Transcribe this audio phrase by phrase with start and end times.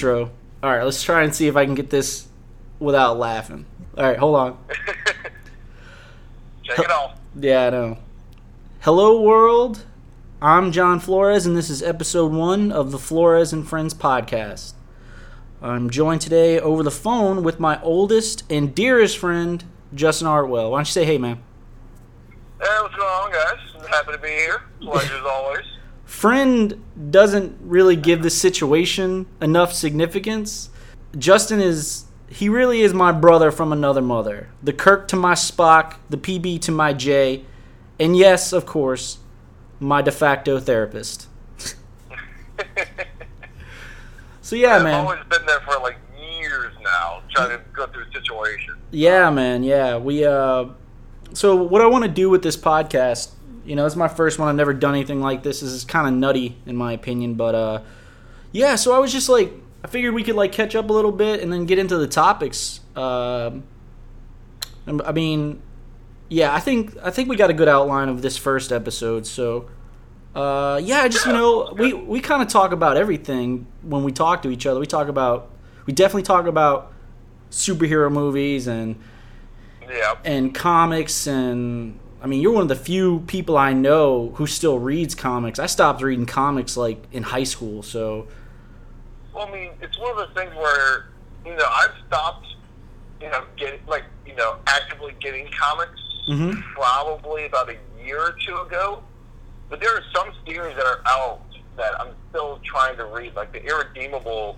[0.00, 0.30] intro.
[0.62, 2.26] All right, let's try and see if I can get this
[2.78, 3.66] without laughing.
[3.98, 4.58] All right, hold on.
[6.62, 7.18] Check it off.
[7.38, 7.98] Yeah, I know.
[8.80, 9.84] Hello, world.
[10.40, 14.72] I'm John Flores, and this is episode one of the Flores and Friends podcast.
[15.60, 19.62] I'm joined today over the phone with my oldest and dearest friend,
[19.94, 20.70] Justin Artwell.
[20.70, 21.42] Why don't you say hey, man?
[22.58, 23.58] Hey, what's going on, guys?
[23.78, 24.62] I'm happy to be here.
[24.80, 25.66] Pleasure as always.
[26.20, 30.68] Friend doesn't really give the situation enough significance.
[31.16, 32.04] Justin is.
[32.28, 34.50] He really is my brother from another mother.
[34.62, 37.46] The Kirk to my Spock, the PB to my J,
[37.98, 39.20] and yes, of course,
[39.78, 41.26] my de facto therapist.
[44.42, 44.76] so yeah, man.
[44.76, 44.94] I've man.
[45.06, 48.74] always been there for like years now, trying to go through a situation.
[48.90, 49.62] Yeah, man.
[49.62, 50.26] Yeah, we.
[50.26, 50.66] uh
[51.32, 53.30] So what I want to do with this podcast,
[53.64, 54.48] you know, it's my first one.
[54.48, 55.60] I've never done anything like this.
[55.60, 57.82] This is kind of nutty in my opinion, but uh
[58.52, 58.74] yeah.
[58.76, 59.52] So I was just like,
[59.84, 62.06] I figured we could like catch up a little bit and then get into the
[62.08, 62.80] topics.
[62.96, 63.64] Um,
[64.86, 65.60] and- I mean,
[66.28, 69.26] yeah, I think I think we got a good outline of this first episode.
[69.26, 69.68] So.
[70.32, 74.42] Uh, yeah, just you know we we kind of talk about everything when we talk
[74.42, 74.78] to each other.
[74.78, 75.50] We talk about
[75.86, 76.92] we definitely talk about
[77.50, 78.94] superhero movies and
[79.88, 80.14] Yeah.
[80.24, 84.78] and comics and I mean you're one of the few people I know who still
[84.78, 85.58] reads comics.
[85.58, 88.28] I stopped reading comics like in high school, so
[89.34, 91.06] Well, I mean, it's one of those things where
[91.46, 92.46] you know I've stopped,
[93.20, 95.98] you know, getting like you know actively getting comics
[96.28, 96.62] Mhm.
[96.74, 99.02] probably about a year or two ago.
[99.68, 101.40] But there are some series that are out
[101.76, 104.56] that I'm still trying to read, like the Irredeemable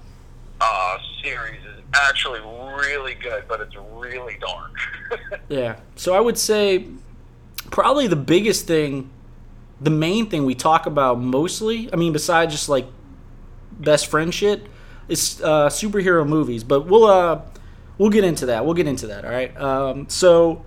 [0.61, 4.73] uh, series is actually really good, but it's really dark.
[5.49, 5.77] yeah.
[5.97, 6.87] So I would say
[7.73, 9.11] probably the biggest thing
[9.81, 12.87] the main thing we talk about mostly, I mean besides just like
[13.73, 14.65] best friend shit,
[15.09, 17.41] is uh, superhero movies, but we'll uh
[17.99, 18.65] we'll get into that.
[18.65, 19.57] We'll get into that, all right?
[19.61, 20.65] Um so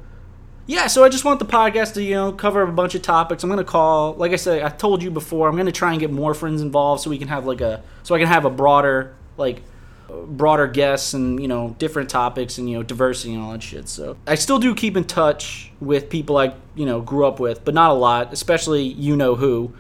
[0.68, 3.44] yeah, so I just want the podcast to, you know, cover a bunch of topics.
[3.44, 6.12] I'm to call, like I said, I told you before, I'm to try and get
[6.12, 9.14] more friends involved so we can have like a, so I can have a broader,
[9.38, 9.62] like,
[10.10, 13.88] broader guests and, you know, different topics and, you know, diversity and all that shit.
[13.90, 17.66] So I still do keep in touch with people I, you know, grew up with,
[17.66, 19.74] but not a lot, especially you know who,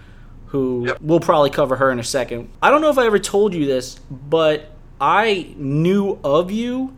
[0.47, 0.97] who Yep.
[1.01, 2.49] we'll probably cover her in a second.
[2.61, 6.95] I don't know if I ever told you this, but I knew of you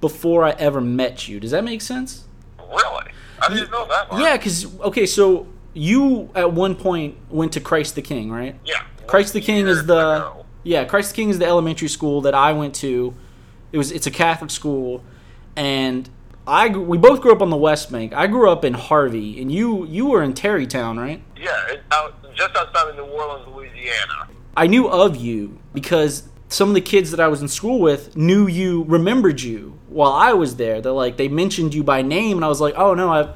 [0.00, 1.40] before I ever met you.
[1.40, 2.24] Does that make sense?
[2.58, 3.10] really?
[3.40, 4.10] I didn't know that.
[4.10, 4.22] Mark.
[4.22, 8.58] Yeah, because okay, so you at one point went to Christ the King, right?
[8.64, 8.82] Yeah.
[9.06, 10.45] Christ the King is the ago.
[10.66, 13.14] Yeah, Christ the King is the elementary school that I went to.
[13.70, 15.04] It was it's a Catholic school,
[15.54, 16.10] and
[16.46, 18.12] I we both grew up on the West Bank.
[18.12, 21.22] I grew up in Harvey, and you you were in Terrytown, right?
[21.36, 24.28] Yeah, out, just outside of New Orleans, Louisiana.
[24.56, 28.16] I knew of you because some of the kids that I was in school with
[28.16, 30.80] knew you, remembered you while I was there.
[30.80, 33.32] They're like they mentioned you by name, and I was like, oh no, I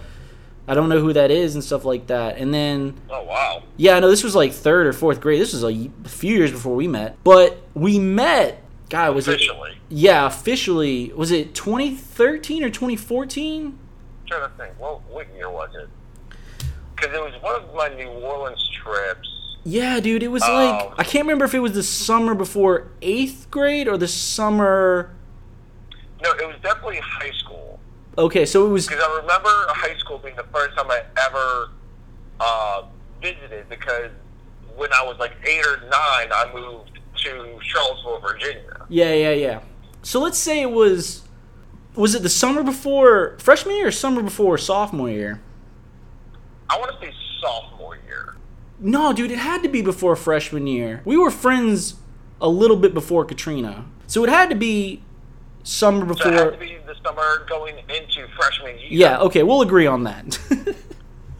[0.70, 2.38] I don't know who that is and stuff like that.
[2.38, 3.64] And then Oh wow.
[3.76, 5.40] Yeah, I know this was like third or fourth grade.
[5.40, 7.16] This was a few years before we met.
[7.24, 8.62] But we met.
[8.88, 9.34] God, was it?
[9.34, 9.78] Officially.
[9.88, 11.12] Yeah, officially.
[11.14, 13.66] Was it 2013 or 2014?
[13.66, 13.78] I'm
[14.28, 14.78] trying to think.
[14.78, 15.88] What what year was it?
[16.94, 19.28] Because it was one of my New Orleans trips.
[19.64, 20.52] Yeah, dude, it was Oh.
[20.54, 25.10] like I can't remember if it was the summer before eighth grade or the summer.
[26.22, 27.49] No, it was definitely high school.
[28.20, 28.86] Okay, so it was.
[28.86, 31.70] Because I remember high school being the first time I ever
[32.38, 32.82] uh,
[33.22, 33.68] visited.
[33.68, 34.10] Because
[34.76, 38.86] when I was like eight or nine, I moved to Charlottesville, Virginia.
[38.88, 39.60] Yeah, yeah, yeah.
[40.02, 41.22] So let's say it was.
[41.96, 45.40] Was it the summer before freshman year or summer before sophomore year?
[46.68, 48.36] I want to say sophomore year.
[48.78, 51.02] No, dude, it had to be before freshman year.
[51.04, 51.96] We were friends
[52.40, 53.86] a little bit before Katrina.
[54.06, 55.02] So it had to be
[55.64, 56.50] summer So it had before.
[56.52, 58.88] to be summer going into freshman year.
[58.90, 60.38] Yeah, okay, we'll agree on that.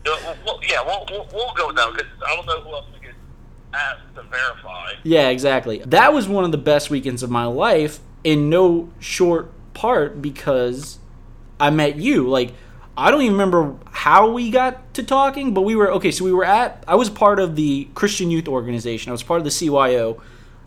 [0.04, 3.06] Well, yeah, we'll, we'll, we'll go with that because I don't know who else we
[3.06, 3.14] could
[3.74, 4.92] ask to verify.
[5.02, 5.82] yeah, exactly.
[5.86, 10.98] That was one of the best weekends of my life in no short part because
[11.60, 12.28] I met you.
[12.28, 12.54] Like,
[12.96, 16.10] I don't even remember how we got to talking, but we were okay.
[16.10, 16.82] So we were at.
[16.88, 19.10] I was part of the Christian Youth Organization.
[19.10, 20.20] I was part of the CYO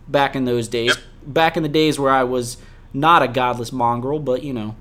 [0.07, 0.95] back in those days.
[0.95, 1.33] Yep.
[1.33, 2.57] Back in the days where I was
[2.93, 4.75] not a godless mongrel, but you know.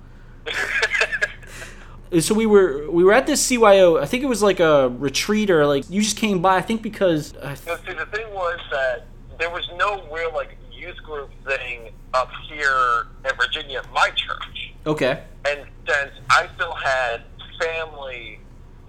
[2.20, 4.00] so we were we were at this CYO.
[4.00, 6.56] I think it was like a retreat or like you just came by.
[6.56, 9.06] I think because uh, No, see, the thing was that
[9.38, 14.74] there was no real like youth group thing up here in Virginia at my church,
[14.86, 17.22] okay, and since I still had
[17.60, 18.40] family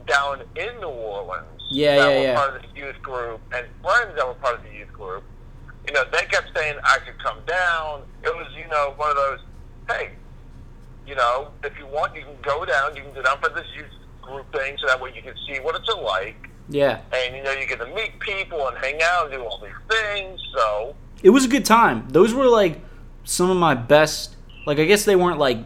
[0.08, 2.36] down in New Orleans Yeah, that yeah, were yeah.
[2.36, 5.24] part of the youth group and friends that were part of the youth group,
[5.88, 8.04] you know, they kept saying I could come down.
[8.24, 9.40] It was, you know, one of those,
[9.90, 10.12] hey,
[11.08, 12.96] you know, if you want, you can go down.
[12.96, 13.86] You can go down for this youth
[14.22, 16.50] group thing, so that way you can see what it's like.
[16.70, 17.02] Yeah.
[17.14, 19.72] And you know, you get to meet people and hang out and do all these
[19.98, 20.40] things.
[20.56, 22.08] So It was a good time.
[22.10, 22.80] Those were like
[23.24, 24.36] some of my best.
[24.66, 25.60] Like I guess they weren't like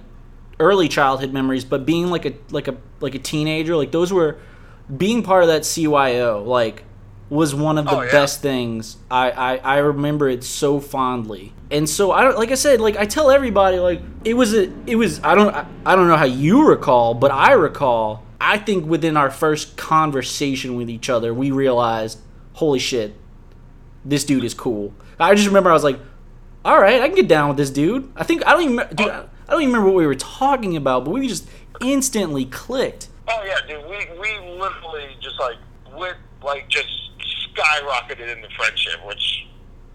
[0.59, 4.37] early childhood memories, but being like a like a like a teenager, like those were
[4.95, 6.45] being part of that CYO.
[6.45, 6.83] Like
[7.29, 8.11] was one of the Oh, yeah.
[8.11, 8.97] best things.
[9.11, 11.53] I, I I remember it so fondly.
[11.69, 14.71] And so I don't like I said like I tell everybody like it was a
[14.85, 18.57] it was I don't I, I don't know how you recall, but I recall I
[18.57, 22.19] think within our first conversation with each other, we realized,
[22.53, 23.15] holy shit,
[24.05, 24.93] this dude is cool.
[25.19, 25.99] I just remember I was like,
[26.63, 28.09] all right, I can get down with this dude.
[28.15, 29.29] I think I don't even dude, oh.
[29.47, 31.47] I don't even remember what we were talking about, but we just
[31.81, 33.09] instantly clicked.
[33.27, 33.83] Oh yeah, dude.
[33.89, 35.57] We we literally just like
[35.97, 36.87] went like just
[37.57, 39.47] skyrocketed into friendship, which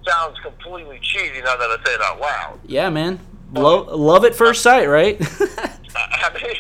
[0.07, 2.59] sounds completely cheesy now that I say it out loud.
[2.67, 3.21] Yeah, man.
[3.55, 5.17] Lo- love at first sight, right?
[5.95, 6.57] I mean,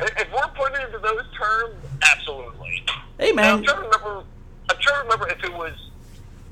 [0.00, 1.74] if we're putting it into those terms,
[2.10, 2.84] absolutely.
[3.18, 3.64] hey, And I'm man.
[3.64, 4.24] trying to remember.
[4.70, 5.72] I'm trying to remember if it was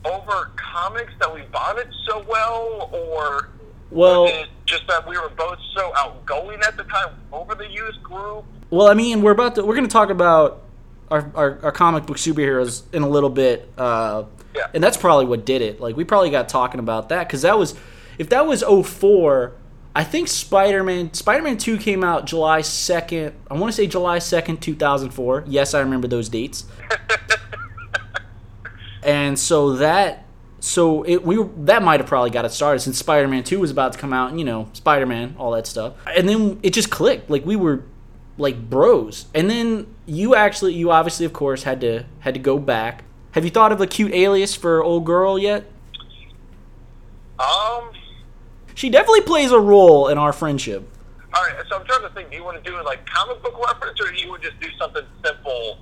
[0.05, 3.49] over comics that we bonded so well, or
[3.91, 4.29] Well,
[4.67, 8.45] just that we were both so outgoing at the time over the youth group.
[8.71, 10.63] well, I mean, we're about to we're going to talk about
[11.11, 13.69] our, our our comic book superheroes in a little bit.
[13.79, 14.25] Uh,
[14.55, 14.67] Yeah.
[14.75, 15.81] and that's probably what did it.
[15.81, 17.75] Like we probably got talking about that cuz that was
[18.19, 19.53] if that was 04,
[19.95, 23.33] I think Spider-Man Spider-Man 2 came out July 2nd.
[23.51, 25.45] I want to say July 2nd, 2004.
[25.47, 26.65] Yes, I remember those dates.
[29.03, 30.25] and so that
[30.61, 33.93] so it we that might have probably got it started since Spider-Man 2 was about
[33.93, 35.95] to come out and you know, Spider-Man, all that stuff.
[36.17, 37.31] And then it just clicked.
[37.31, 37.85] Like we were
[38.39, 39.27] like bros.
[39.35, 43.05] And then you actually you obviously of course had to had to go back.
[43.33, 45.65] Have you thought of a cute alias for old girl yet?
[47.39, 47.91] Um.
[48.75, 50.89] She definitely plays a role in our friendship.
[51.35, 52.31] All right, so I'm trying to think.
[52.31, 54.69] Do you want to do like comic book reference, or do you would just do
[54.79, 55.79] something simple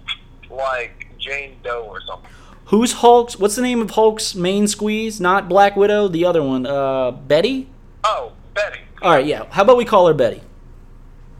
[0.50, 2.30] like Jane Doe or something?
[2.66, 3.38] Who's Hulk's?
[3.38, 5.20] What's the name of Hulk's main squeeze?
[5.20, 6.66] Not Black Widow, the other one.
[6.66, 7.68] Uh, Betty.
[8.02, 8.80] Oh, Betty.
[9.02, 9.44] All right, yeah.
[9.50, 10.40] How about we call her Betty?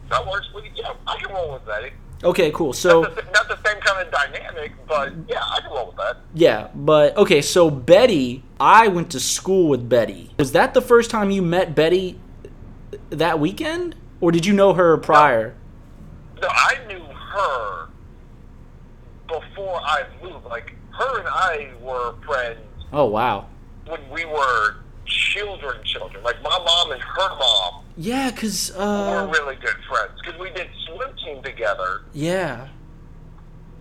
[0.09, 0.47] That works.
[0.53, 1.91] We, yeah, I can roll with Betty.
[2.23, 2.73] Okay, cool.
[2.73, 5.97] So Not the, not the same kind of dynamic, but yeah, I can roll with
[5.97, 6.17] that.
[6.33, 7.41] yeah, but okay.
[7.41, 10.31] So Betty, I went to school with Betty.
[10.39, 12.19] Was that the first time you met Betty
[13.11, 15.55] that weekend, or did you know her prior?
[16.41, 17.87] No, I knew her
[19.27, 20.45] before I moved.
[20.45, 22.59] Like her and I were friends
[22.91, 23.47] Oh wow.
[23.85, 25.83] when we were children.
[25.83, 26.23] Children.
[26.23, 30.51] Like my mom and her mom Yeah, cause were uh, really good friends because we
[30.51, 32.01] did swim team together.
[32.13, 32.67] yeah,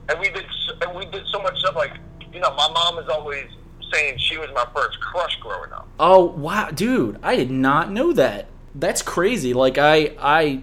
[0.09, 0.45] and we did
[0.81, 1.77] and we did so much stuff.
[1.77, 1.93] Like
[2.33, 3.47] you know, my mom is always
[3.93, 5.87] saying she was my first crush growing up.
[6.01, 7.19] Oh wow, dude!
[7.23, 8.49] I did not know that.
[8.75, 9.53] That's crazy.
[9.55, 10.63] Like I, I,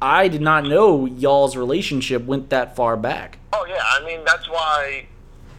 [0.00, 3.38] I did not know y'all's relationship went that far back.
[3.52, 5.06] Oh yeah, I mean that's why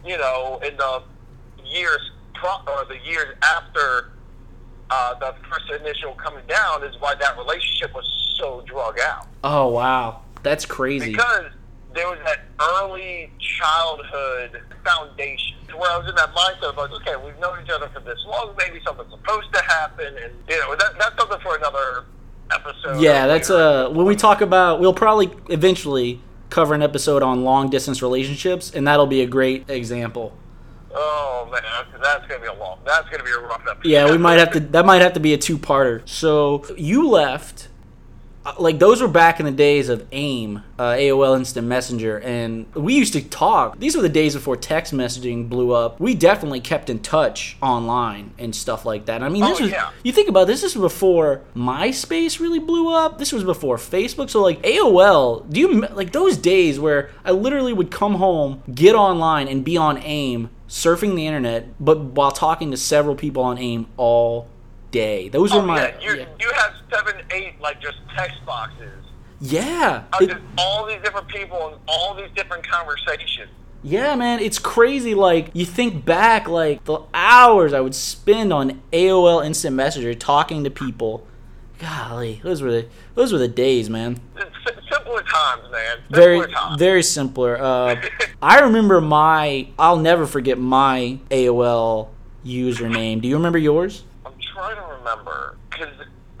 [0.06, 1.02] you know in the
[1.66, 4.12] years pro- or the years after
[4.90, 8.04] uh, the first initial coming down is why that relationship was
[8.38, 11.12] so drug out Oh wow, that's crazy.
[11.12, 11.46] because
[11.94, 16.90] there was that early childhood foundation to where I was in that mindset of like,
[17.02, 20.56] okay, we've known each other for this long, maybe something's supposed to happen, and you
[20.60, 22.04] know that, that's something for another
[22.52, 23.00] episode.
[23.00, 23.62] yeah, that's later.
[23.62, 28.70] uh when we talk about we'll probably eventually cover an episode on long distance relationships,
[28.74, 30.32] and that'll be a great example.
[30.92, 31.62] Oh man,
[32.02, 32.78] that's, gonna be a long.
[32.84, 33.88] That's gonna be a rough episode.
[33.88, 34.60] Yeah, we might have to.
[34.60, 36.06] That might have to be a two-parter.
[36.08, 37.68] So you left.
[38.44, 42.66] uh, Like those were back in the days of AIM, uh, AOL Instant Messenger, and
[42.74, 43.78] we used to talk.
[43.78, 46.00] These were the days before text messaging blew up.
[46.00, 49.22] We definitely kept in touch online and stuff like that.
[49.22, 49.90] I mean, this Oh, was yeah.
[50.02, 53.18] you think about it, this is before MySpace really blew up.
[53.18, 54.28] This was before Facebook.
[54.30, 58.94] So like AOL, do you like those days where I literally would come home, get
[58.96, 63.58] online, and be on AIM, surfing the internet, but while talking to several people on
[63.58, 64.46] AIM all
[64.90, 65.28] day.
[65.28, 66.24] Those Oh, were my yeah, you yeah.
[66.40, 69.04] you have seven, eight like just text boxes.
[69.40, 70.04] yeah.
[70.14, 73.50] Of It- all these different people and all these different conversations.
[73.82, 75.14] Yeah, man, it's crazy.
[75.14, 80.64] Like you think back, like the hours I would spend on AOL Instant Messenger talking
[80.64, 81.26] to people.
[81.80, 84.20] Golly, those were the those were the days, man.
[84.90, 85.96] Simpler times, man.
[86.08, 86.78] Simpler Very times.
[86.78, 87.56] very simpler.
[87.60, 87.96] Uh,
[88.42, 89.68] I remember my.
[89.78, 92.08] I'll never forget my AOL
[92.44, 93.22] username.
[93.22, 94.04] Do you remember yours?
[94.26, 95.88] I'm trying to remember because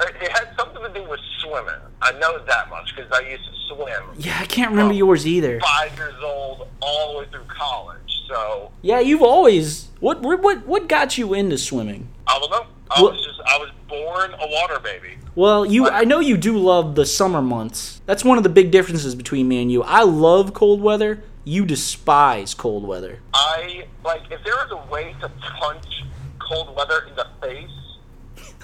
[0.00, 1.74] it had something to do with swimming.
[2.02, 4.02] I know that much because I used to swim.
[4.18, 5.58] Yeah, I can't remember yours either.
[5.60, 7.96] Five years old, all the way through college.
[8.28, 12.08] So Yeah, you've always What what what got you into swimming?
[12.26, 12.66] I don't know.
[12.90, 15.16] I What- was just I was born a water baby.
[15.34, 18.00] Well, you I know you do love the summer months.
[18.06, 19.82] That's one of the big differences between me and you.
[19.82, 21.22] I love cold weather.
[21.44, 23.20] You despise cold weather.
[23.32, 25.28] I like if there was a way to
[25.60, 26.04] punch
[26.38, 27.70] cold weather in the face,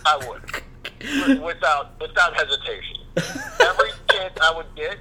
[0.04, 2.96] I would without without hesitation.
[3.60, 4.98] Every chance I would get,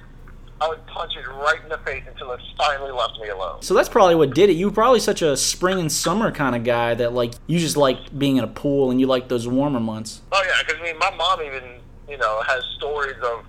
[0.60, 3.60] I would punch it right in the face until it finally left me alone.
[3.60, 4.54] So that's probably what did it.
[4.54, 7.76] You were probably such a spring and summer kind of guy that like you just
[7.76, 10.22] like being in a pool and you like those warmer months.
[10.32, 13.44] Oh yeah, because I mean, my mom even you know has stories of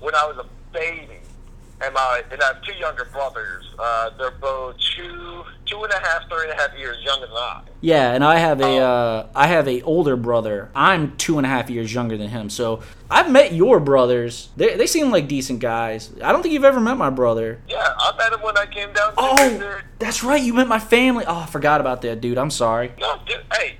[0.00, 1.19] when I was a baby,
[1.82, 3.64] and my and I have two younger brothers.
[3.78, 7.36] Uh, they're both two two and a half, three and a half years younger than
[7.36, 7.62] I.
[7.80, 8.78] Yeah, and I have a Oh.
[8.84, 10.70] uh, I have a older brother.
[10.74, 12.50] I'm two and a half years younger than him.
[12.50, 14.48] So I've met your brothers.
[14.56, 16.10] They they seem like decent guys.
[16.22, 17.60] I don't think you've ever met my brother.
[17.68, 20.42] Yeah, I met him when I came down to Oh, that's right.
[20.42, 21.24] You met my family.
[21.26, 22.38] Oh, I forgot about that, dude.
[22.38, 22.92] I'm sorry.
[22.98, 23.76] No, dude, hey,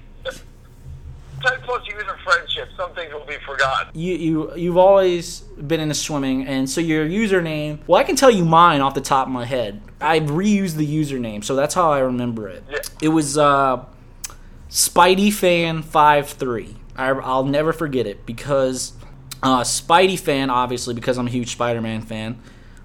[1.42, 3.98] ten plus years of friendship, some things will be forgotten.
[3.98, 7.78] You you you've always been into swimming, and so your username.
[7.86, 9.80] Well, I can tell you mine off the top of my head.
[10.00, 12.64] I reused the username, so that's how I remember it.
[12.70, 12.78] Yeah.
[13.02, 13.84] It was uh,
[14.68, 16.76] Spidey fan five three.
[16.96, 18.92] I'll never forget it because
[19.42, 22.38] uh, Spidey fan, obviously, because I'm a huge Spider-Man fan.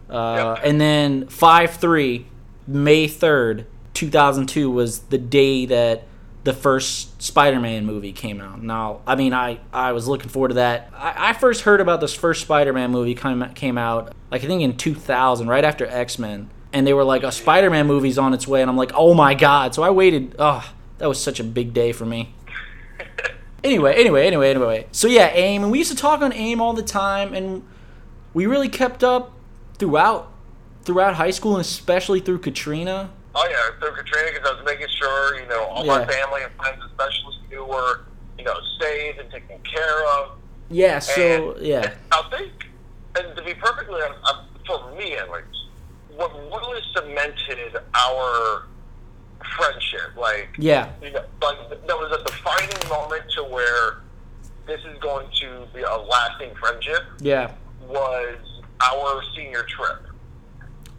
[0.09, 0.65] Uh, Yep.
[0.65, 2.27] And then five three,
[2.67, 6.03] May third, two thousand two was the day that
[6.45, 8.61] the first Spider-Man movie came out.
[8.61, 10.91] Now, I mean, I, I was looking forward to that.
[10.93, 14.61] I, I first heard about this first Spider-Man movie come, came out, like I think
[14.61, 18.61] in 2000, right after X-Men, and they were like, a Spider-Man movie's on its way,
[18.61, 19.73] and I'm like, oh my god!
[19.73, 20.35] So I waited.
[20.37, 22.33] Oh, that was such a big day for me.
[23.63, 24.85] Anyway, anyway, anyway, anyway.
[24.91, 27.63] So yeah, AIM, and we used to talk on AIM all the time, and
[28.31, 29.33] we really kept up
[29.79, 30.31] throughout
[30.83, 33.09] throughout high school, and especially through Katrina.
[33.35, 36.53] Oh yeah, through Katrina, because I was making sure you know all my family and
[36.53, 38.05] friends, especially, who were
[38.37, 40.37] you know safe and taken care of.
[40.69, 42.51] Yeah, so And yeah, I think,
[43.19, 44.19] and to be perfectly honest,
[44.65, 45.67] for me at least,
[46.15, 48.63] what really cemented our
[49.57, 53.97] friendship, like yeah, you know, like that was a defining moment to where
[54.65, 57.51] this is going to be a lasting friendship yeah.
[57.87, 58.37] was
[58.81, 60.07] our senior trip.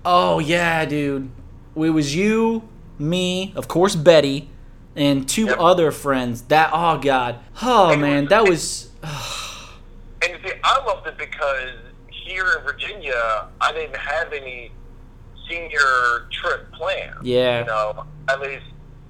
[0.04, 1.30] Oh yeah, dude.
[1.76, 2.62] It was you,
[2.98, 4.48] me, of course Betty,
[4.94, 5.56] and two Yep.
[5.60, 6.42] other friends.
[6.42, 8.88] That oh god, oh And man, was- that was
[10.22, 11.70] And you see, I loved it because
[12.10, 14.72] here in Virginia, I didn't have any
[15.48, 17.14] senior trip planned.
[17.22, 17.60] Yeah.
[17.60, 18.64] You know, at least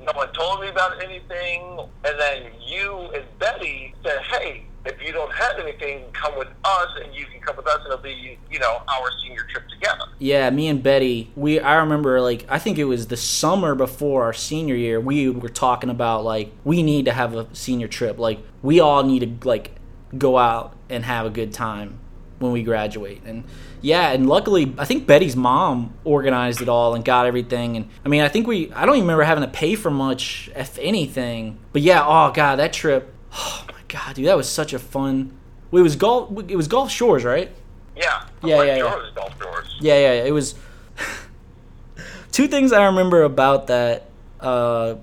[0.04, 1.78] no one told me about anything.
[2.04, 6.88] And then you and Betty said, hey, if you don't have anything, come with us,
[7.02, 10.04] and you can come with us, and it'll be, you know, our senior trip together.
[10.18, 14.24] Yeah, me and Betty, we I remember like I think it was the summer before
[14.24, 18.18] our senior year, we were talking about like we need to have a senior trip.
[18.18, 19.72] Like we all need to like
[20.16, 21.98] go out and have a good time
[22.38, 23.22] when we graduate.
[23.24, 23.44] And
[23.80, 28.08] yeah, and luckily I think Betty's mom organized it all and got everything and I
[28.08, 31.58] mean, I think we I don't even remember having to pay for much if anything.
[31.72, 33.12] But yeah, oh god, that trip.
[33.88, 35.36] God, dude, that was such a fun
[35.72, 37.50] it was golf it was Gulf Shores, right?
[37.96, 38.24] Yeah.
[38.42, 39.10] Yeah, yeah, yeah.
[39.14, 39.76] Golf doors.
[39.80, 40.54] Yeah, yeah, it was.
[42.32, 44.08] Two things I remember about that
[44.40, 44.96] uh,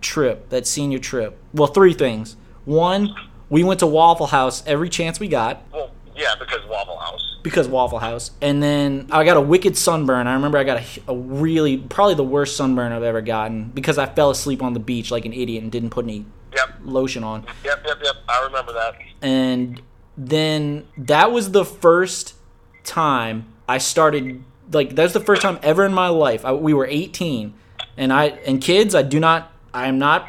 [0.00, 1.38] trip, that senior trip.
[1.52, 2.36] Well, three things.
[2.64, 3.14] One,
[3.48, 7.36] we went to Waffle House every chance we got Well, yeah, because Waffle House.
[7.42, 8.32] because Waffle House.
[8.40, 10.26] And then I got a wicked sunburn.
[10.26, 13.98] I remember I got a, a really, probably the worst sunburn I've ever gotten because
[13.98, 16.24] I fell asleep on the beach like an idiot and didn't put any
[16.54, 16.74] Yep.
[16.84, 17.46] lotion on.
[17.64, 18.14] Yep, yep, yep.
[18.28, 18.94] I remember that.
[19.22, 19.80] and
[20.16, 22.34] then that was the first
[22.84, 26.86] time I started like that's the first time ever in my life I, we were
[26.86, 27.52] 18
[27.96, 30.28] and I and kids I do not I am not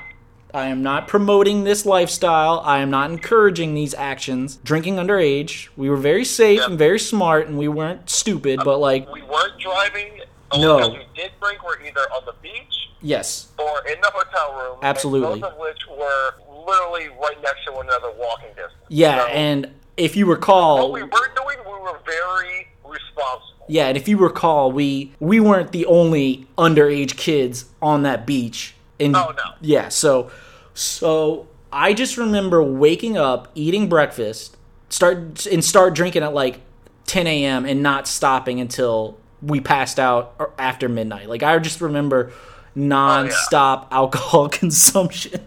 [0.53, 5.89] I am not promoting this lifestyle I am not encouraging these actions drinking underage we
[5.89, 6.65] were very safe Yeah.
[6.67, 10.21] and very smart and we weren't stupid uh, but like We weren't driving.
[10.55, 10.75] The No.
[10.81, 14.53] only times we did drink were either on the beach yes or in the hotel
[14.57, 14.77] room.
[14.83, 15.39] Absolutely.
[15.41, 16.33] both of which were
[16.65, 18.73] literally right next to one another, walking distance.
[18.89, 23.65] yeah So, and if you what recall we were doing, we were very responsible.
[23.67, 28.75] Yeah, and if you recall, we we weren't the only underage kids on that beach.
[28.99, 29.43] And Oh, no.
[29.61, 30.29] Yeah, so
[30.73, 34.55] so I just remember waking up, eating breakfast,
[34.89, 36.61] start and start drinking at like
[37.07, 37.65] 10 a.m.
[37.65, 41.29] and not stopping until we passed out after midnight.
[41.29, 42.31] Like I just remember
[42.73, 45.39] non-stop oh, alcohol consumption.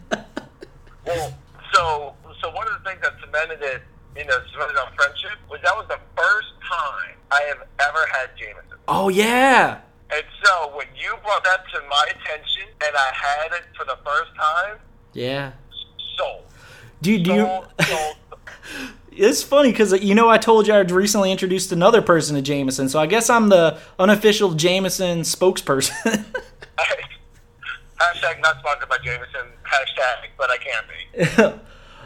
[1.06, 1.34] Well,
[1.72, 3.82] so so one of the things that cemented it,
[4.16, 8.30] you know, cemented our friendship was that was the first time I have ever had
[8.36, 8.78] Jameson.
[8.88, 9.80] oh yeah.
[10.10, 13.98] And so when you brought that to my attention and I had it for the
[14.04, 14.78] first time,
[15.12, 15.52] Yeah.
[16.16, 16.44] sold.
[17.02, 17.44] Dude, do you?
[17.44, 18.16] Sold, sold.
[19.18, 22.88] It's funny because you know I told you I recently introduced another person to Jameson,
[22.88, 25.92] so I guess I'm the unofficial Jameson spokesperson.
[27.98, 29.48] Hashtag not sponsored by Jameson.
[29.64, 31.60] Hashtag, but I can be.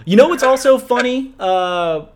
[0.11, 2.07] you know what's also funny uh,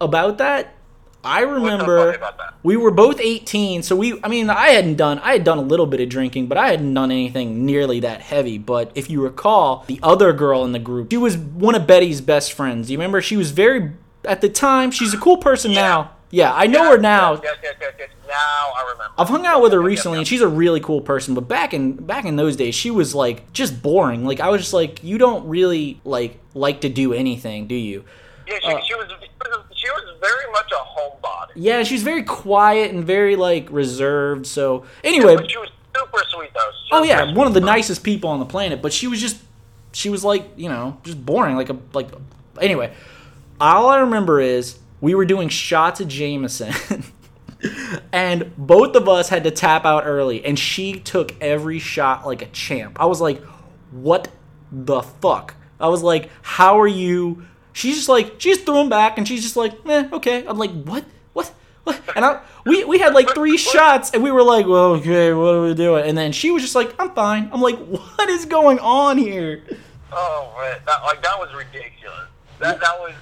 [0.00, 0.74] about that?
[1.22, 2.54] I so remember about that?
[2.64, 5.62] we were both 18, so we I mean I hadn't done I had done a
[5.62, 8.58] little bit of drinking, but I hadn't done anything nearly that heavy.
[8.58, 12.20] But if you recall, the other girl in the group, she was one of Betty's
[12.20, 12.90] best friends.
[12.90, 13.92] You remember she was very
[14.24, 16.12] at the time, she's a cool person now.
[16.32, 17.40] Yeah, I know her now.
[17.42, 18.08] Yes, yes, yes, yes.
[18.28, 18.34] Now
[18.76, 19.12] I remember.
[19.18, 21.34] I've hung out with her recently, and she's a really cool person.
[21.34, 24.24] But back in back in those days, she was like just boring.
[24.24, 28.04] Like I was just like, you don't really like like to do anything, do you?
[28.46, 29.08] Yeah, she, uh, she was.
[29.74, 31.52] She was very much a homebody.
[31.56, 34.46] Yeah, she's very quiet and very like reserved.
[34.46, 36.70] So anyway, But she was super sweet though.
[36.92, 38.82] oh yeah, one of the nicest people on the planet.
[38.82, 39.38] But she was just
[39.92, 41.56] she was like you know just boring.
[41.56, 42.08] Like a like
[42.60, 42.94] anyway.
[43.60, 46.72] All I remember is we were doing shots of Jameson.
[48.12, 52.42] And both of us had to tap out early, and she took every shot like
[52.42, 52.96] a champ.
[52.98, 53.42] I was like,
[53.90, 54.28] "What
[54.72, 58.88] the fuck?" I was like, "How are you?" She's just like, she's just threw him
[58.88, 61.04] back, and she's just like, "Eh, okay." I'm like, "What?
[61.34, 61.52] What?
[61.84, 65.32] What?" And I, we we had like three shots, and we were like, "Well, okay,
[65.34, 68.28] what are we doing?" And then she was just like, "I'm fine." I'm like, "What
[68.30, 69.62] is going on here?"
[70.12, 72.28] Oh man, that, like that was ridiculous.
[72.58, 73.12] That that was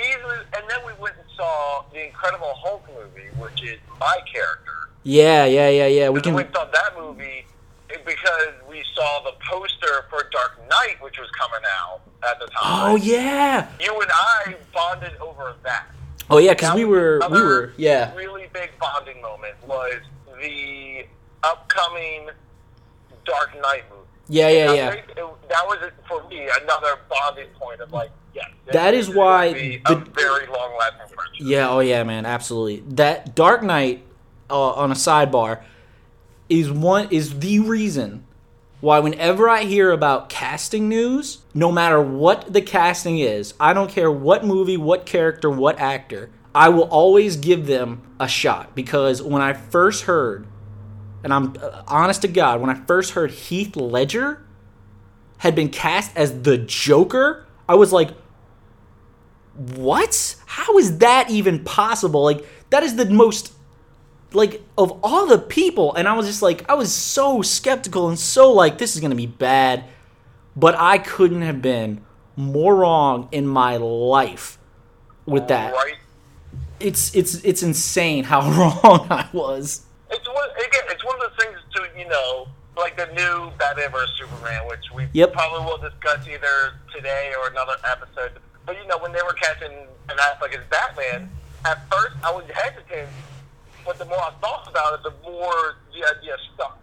[0.00, 0.36] easily.
[0.56, 4.72] And then we went and saw the Incredible Hulk movie, which is my character.
[5.02, 6.08] Yeah, yeah, yeah, yeah.
[6.08, 6.34] We We can.
[6.34, 7.46] went and saw that movie
[7.88, 12.92] because we saw the poster for Dark Knight, which was coming out at the time.
[12.92, 13.68] Oh yeah.
[13.80, 15.86] You and I bonded over that.
[16.28, 18.14] Oh yeah, because we were we were yeah.
[18.14, 20.00] Really big bonding moment was
[20.40, 21.04] the
[21.42, 22.28] upcoming
[23.24, 23.99] Dark Knight movie.
[24.30, 24.90] Yeah, yeah, yeah.
[25.48, 30.06] that was for me another bonding point of like, yes, this That is why the-
[30.14, 31.46] very long lasting friendship.
[31.46, 32.84] Yeah, oh yeah, man, absolutely.
[32.94, 34.04] That Dark Knight
[34.48, 35.62] uh, on a sidebar
[36.48, 38.24] is one is the reason
[38.80, 43.90] why whenever I hear about casting news, no matter what the casting is, I don't
[43.90, 49.22] care what movie, what character, what actor, I will always give them a shot because
[49.22, 50.46] when I first heard
[51.22, 54.44] and I'm uh, honest to God, when I first heard Heath Ledger
[55.38, 58.10] had been cast as the Joker, I was like,
[59.54, 60.36] what?
[60.46, 62.22] How is that even possible?
[62.22, 63.52] Like that is the most
[64.32, 68.18] like of all the people and I was just like I was so skeptical and
[68.18, 69.84] so like this is going to be bad.
[70.56, 72.04] But I couldn't have been
[72.36, 74.58] more wrong in my life
[75.26, 75.72] with that.
[75.72, 75.96] Right?
[76.80, 78.40] It's it's it's insane how
[78.82, 79.82] wrong I was.
[80.10, 80.82] It's one again.
[80.90, 84.84] It's one of those things to you know, like the new Batman vs Superman, which
[84.94, 85.32] we Yep.
[85.32, 88.32] probably will discuss either today or another episode.
[88.66, 89.72] But you know, when they were casting
[90.08, 91.30] an Affleck as Batman,
[91.64, 93.08] at first I was hesitant,
[93.84, 96.76] but the more I thought about it, the more the idea stuck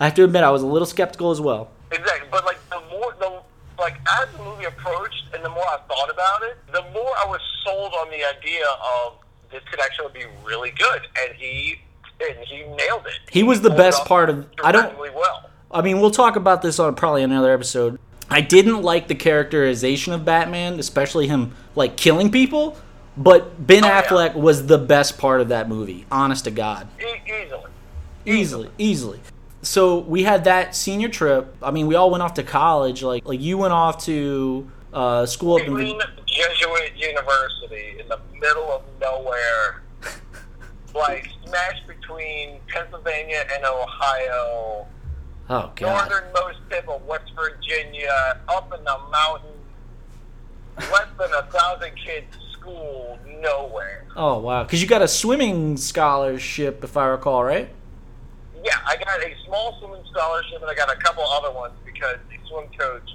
[0.00, 1.70] I have to admit I was a little skeptical as well.
[1.92, 3.40] Exactly, but like the more the
[3.78, 7.26] like as the movie approached, and the more I thought about it, the more I
[7.26, 8.64] was sold on the idea
[9.04, 9.14] of
[9.50, 11.80] this could actually be really good, and he
[12.46, 13.18] he nailed it.
[13.30, 15.50] He was the best part of- I don't- well.
[15.70, 17.98] I mean, we'll talk about this on probably another episode.
[18.30, 22.76] I didn't like the characterization of Batman, especially him like killing people.
[23.16, 24.02] But Ben Oh, yeah.
[24.02, 26.04] Affleck was the best part of that movie.
[26.10, 27.04] Honest to God, E-
[27.44, 27.70] easily.
[28.26, 29.20] easily, easily.
[29.62, 31.54] So we had that senior trip.
[31.62, 33.02] I mean, we all went off to college.
[33.02, 35.76] Like, like you went off to uh, school up in.
[36.26, 39.82] Jesuit University in the middle of nowhere,
[40.94, 44.86] like smashed between Pennsylvania and Ohio,
[45.50, 46.08] Oh God.
[46.10, 49.50] northernmost tip of West Virginia, up in the mountains,
[50.90, 54.06] less than a thousand kids school, nowhere.
[54.16, 54.64] Oh wow.
[54.64, 57.68] Because you got a swimming scholarship, if I recall, right?
[58.64, 62.16] Yeah, I got a small swimming scholarship and I got a couple other ones because
[62.30, 63.10] the swim coach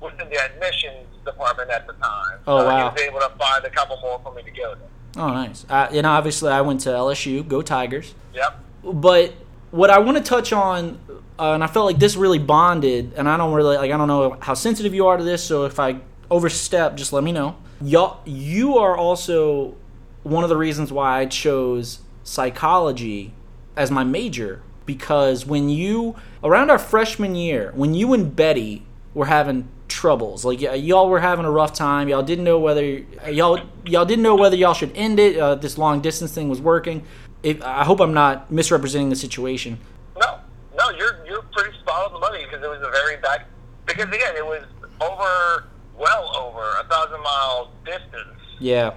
[0.00, 2.38] was in the admissions department at the time.
[2.46, 2.76] Oh, so wow.
[2.76, 4.80] he was able to find a couple more for me to go to.
[5.16, 5.64] Oh nice.
[5.68, 7.46] Uh, and obviously, I went to LSU.
[7.46, 8.14] Go Tigers.
[8.34, 8.60] Yep.
[8.82, 9.32] but
[9.70, 11.00] what I want to touch on,
[11.38, 14.08] uh, and I felt like this really bonded, and I don't really like I don't
[14.08, 16.00] know how sensitive you are to this, so if I
[16.30, 17.56] overstep, just let me know.
[17.80, 19.74] Y'all, you are also
[20.22, 23.32] one of the reasons why I chose psychology
[23.76, 29.26] as my major because when you around our freshman year, when you and Betty were
[29.26, 32.84] having troubles, like y- y'all were having a rough time, y'all didn't know whether
[33.30, 35.36] y'all y'all didn't know whether y'all should end it.
[35.38, 37.04] Uh, this long distance thing was working.
[37.42, 39.78] If, I hope I'm not misrepresenting the situation.
[40.18, 40.38] No.
[40.76, 43.44] No, you're you're pretty spot on the money because it was a very bad.
[43.86, 44.64] Because again, it was
[45.00, 45.68] over,
[45.98, 48.92] well over a thousand mile distance Yeah.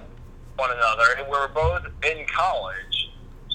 [0.56, 3.10] one another, and we were both in college.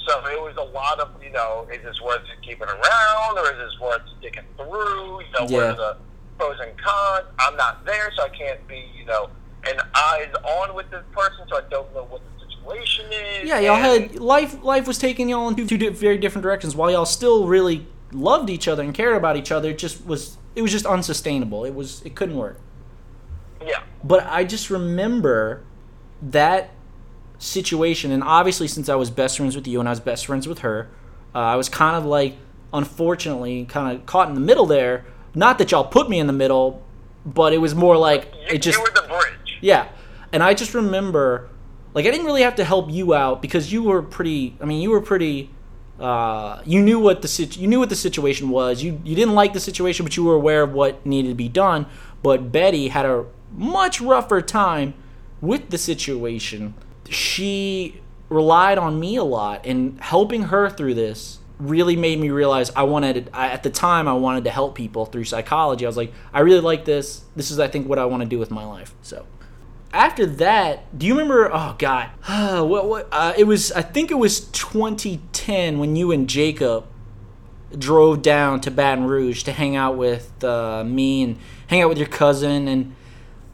[0.08, 3.58] So it was a lot of, you know, is this worth keeping around, or is
[3.58, 5.22] this worth sticking through?
[5.22, 5.58] You know, Yeah.
[5.72, 5.98] are the
[6.38, 7.26] pros and cons?
[7.40, 9.30] I'm not there, so I can't be, you know,
[9.68, 13.48] an eyes on with this person, so I don't know what the situation is.
[13.48, 14.64] Yeah, y'all had life.
[14.64, 16.76] Life was taking y'all in two, two very different directions.
[16.76, 20.38] While y'all still really loved each other and cared about each other, it just was.
[20.56, 21.66] It was just unsustainable.
[21.66, 22.02] It was.
[22.04, 22.60] It couldn't work.
[23.66, 23.84] Yeah.
[24.04, 25.64] But I just remember
[26.22, 26.72] that
[27.40, 30.48] situation, and obviously, since I was best friends with you and I was best friends
[30.48, 30.90] with her,
[31.34, 32.36] uh, I was kind of like,
[32.74, 35.06] unfortunately, kind of caught in the middle there.
[35.36, 36.82] Not that y'all put me in the middle,
[37.26, 39.58] but it was more like You, it just you were the bridge.
[39.62, 39.90] yeah.
[40.32, 41.50] And I just remember,
[41.94, 44.56] like, I didn't really have to help you out because you were pretty.
[44.62, 45.50] I mean, you were pretty.
[46.00, 48.84] Uh, you knew what the sit- you knew what the situation was.
[48.84, 51.48] You you didn't like the situation, but you were aware of what needed to be
[51.48, 51.86] done.
[52.22, 54.94] But Betty had a much rougher time
[55.40, 56.74] with the situation.
[57.10, 62.72] She relied on me a lot, and helping her through this really made me realize
[62.76, 63.30] I wanted.
[63.34, 65.86] I, at the time, I wanted to help people through psychology.
[65.86, 67.24] I was like, I really like this.
[67.36, 68.94] This is, I think, what I want to do with my life.
[69.02, 69.26] So
[69.94, 71.50] after that, do you remember?
[71.54, 72.10] Oh God,
[72.70, 72.88] what?
[72.88, 73.08] What?
[73.12, 73.72] Uh, it was.
[73.72, 76.86] I think it was 2010 when you and Jacob
[77.78, 81.38] drove down to Baton Rouge to hang out with uh, me and
[81.68, 82.96] hang out with your cousin, and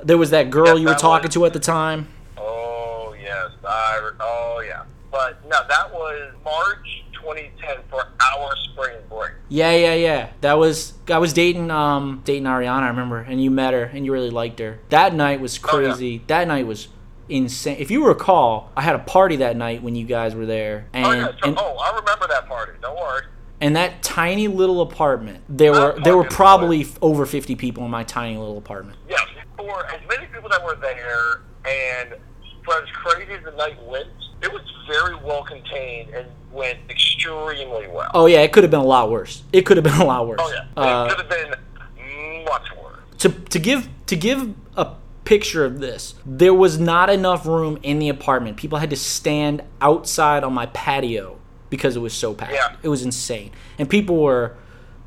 [0.03, 2.07] there was that girl you were talking was- to at the time.
[2.37, 4.11] Oh yes, I.
[4.19, 7.03] Oh yeah, but no, that was March
[7.35, 9.31] 2010 for our spring break.
[9.49, 10.29] Yeah, yeah, yeah.
[10.41, 14.05] That was I was dating um dating Ariana, I remember, and you met her and
[14.05, 14.79] you really liked her.
[14.89, 15.87] That night was Oh, yeah.
[15.89, 16.21] crazy.
[16.27, 16.87] That night was
[17.29, 17.77] insane.
[17.79, 21.05] If you recall, I had a party that night when you guys were there, and
[21.05, 22.73] Oh yeah, so, and, oh I remember that party.
[22.81, 23.21] Don't worry.
[23.61, 25.43] and that tiny little apartment.
[25.47, 28.97] There That were there were probably f- over 50 people in my tiny little apartment.
[29.07, 29.25] Yes,
[29.57, 32.15] for as many people that were there, and
[32.65, 34.07] for as crazy as the night went,
[34.41, 38.11] it was very well contained and went extremely well.
[38.13, 39.43] Oh yeah, it could have been a lot worse.
[39.53, 40.39] It could have been a lot worse.
[40.41, 42.99] Oh, yeah, Uh, it could have been much worse.
[43.19, 44.87] to to give to give a
[45.25, 48.57] picture of this, there was not enough room in the apartment.
[48.57, 51.37] People had to stand outside on my patio
[51.69, 52.53] because it was so packed.
[52.53, 52.75] Yeah.
[52.83, 54.55] It was insane, and people were.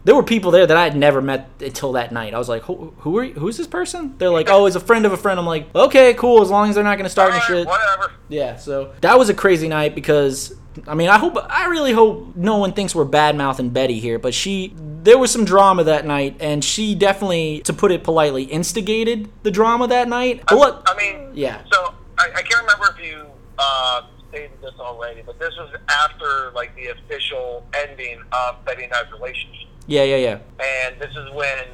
[0.05, 2.35] There were people there that I had never met until that night.
[2.35, 3.35] I was like, "Who, who are you?
[3.35, 6.15] Who's this person?" They're like, "Oh, it's a friend of a friend." I'm like, "Okay,
[6.15, 6.43] cool.
[6.43, 8.13] As long as they're not going to start All any right, shit." whatever.
[8.29, 10.55] Yeah, so that was a crazy night because
[10.87, 14.19] I mean I hope I really hope no one thinks we're bad mouthing Betty here,
[14.19, 18.45] but she there was some drama that night and she definitely, to put it politely,
[18.45, 20.43] instigated the drama that night.
[20.49, 21.63] But look, I mean, Yeah.
[21.71, 23.27] So I, I can't remember if you
[23.59, 28.93] uh, stated this already, but this was after like the official ending of Betty and
[28.95, 30.39] I's relationship, yeah, yeah, yeah.
[30.61, 31.65] and this is when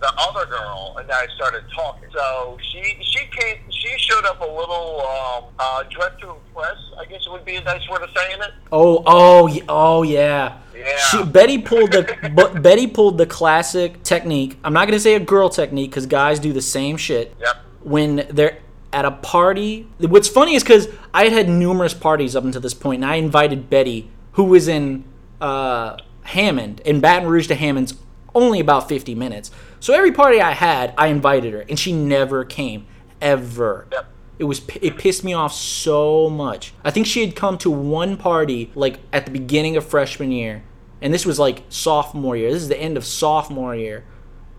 [0.00, 2.08] the other girl and I started talking.
[2.12, 6.76] So she she came she showed up a little um, uh, dressed to impress.
[6.98, 8.52] I guess it would be a nice word of saying it.
[8.72, 10.58] Oh, oh, oh, yeah.
[10.74, 10.96] Yeah.
[11.10, 14.58] She, Betty pulled the but Betty pulled the classic technique.
[14.64, 17.36] I'm not gonna say a girl technique because guys do the same shit.
[17.40, 17.56] Yep.
[17.82, 18.58] when they're
[18.92, 19.86] at a party.
[19.98, 23.16] What's funny is because I had had numerous parties up until this point, and I
[23.16, 25.04] invited Betty, who was in
[25.40, 25.96] uh,
[26.30, 27.94] Hammond, in Baton Rouge to Hammond's
[28.34, 29.50] only about 50 minutes.
[29.80, 32.86] So every party I had, I invited her, and she never came,
[33.20, 33.86] ever.
[33.92, 34.06] Yep.
[34.38, 36.72] It was it pissed me off so much.
[36.82, 40.62] I think she had come to one party like at the beginning of freshman year,
[41.02, 42.50] and this was like sophomore year.
[42.50, 44.04] This is the end of sophomore year,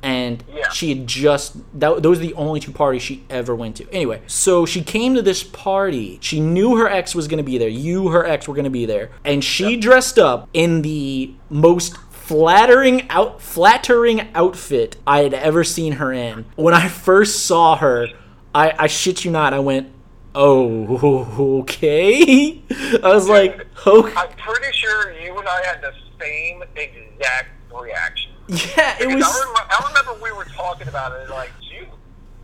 [0.03, 0.69] and Yeah.
[0.69, 3.89] she had just that, those are the only two parties she ever went to.
[3.91, 6.17] Anyway, so she came to this party.
[6.21, 7.69] She knew her ex was going to be there.
[7.69, 11.95] You, her ex, were going to be there, and she dressed up in the most
[12.11, 16.45] flattering out flattering outfit I had ever seen her in.
[16.55, 18.07] When I first saw her,
[18.55, 19.91] I, I shit you not, I went,
[20.33, 22.61] "Oh, okay."
[23.03, 28.30] I was like, "Okay." I'm pretty sure you and I had the same exact reaction.
[28.51, 29.23] Yeah, it Because was.
[29.25, 31.85] I, rem- I remember we were talking about it, like, you,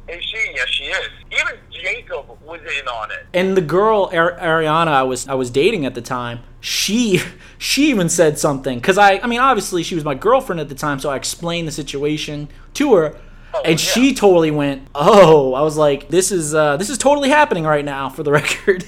[0.07, 0.51] is she?
[0.55, 1.09] Yes, she is.
[1.31, 3.25] Even Jacob was in on it.
[3.33, 7.21] and the girl Ar- Ariana I was I was dating at the time, she
[7.57, 10.75] she even said something because I I mean obviously she was my girlfriend at the
[10.75, 13.17] time, so I explained the situation to her,
[13.53, 13.85] Oh, and yeah.
[13.93, 17.83] she totally went, "Oh," I was like, "This is uh, this is totally happening right
[17.85, 18.85] now." For the record,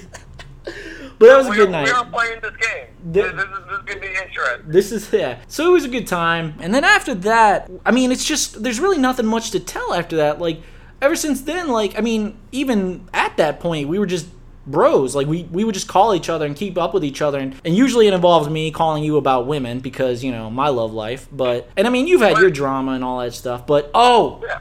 [1.19, 1.86] but that was a good night.
[1.86, 2.86] we are playing this game.
[3.12, 4.71] The- this, is, this is going to be interesting.
[4.71, 5.39] This is yeah.
[5.47, 8.79] So it was a good time, and then after that, I mean, it's just there's
[8.79, 10.39] really nothing much to tell after that.
[10.39, 10.62] Like
[11.01, 14.27] ever since then, like I mean, even at that point, we were just
[14.67, 15.15] bros.
[15.15, 17.55] Like we, we would just call each other and keep up with each other, and,
[17.65, 21.27] and usually it involves me calling you about women because you know my love life.
[21.32, 23.65] But and I mean you've had your drama and all that stuff.
[23.65, 24.60] But oh, Yeah.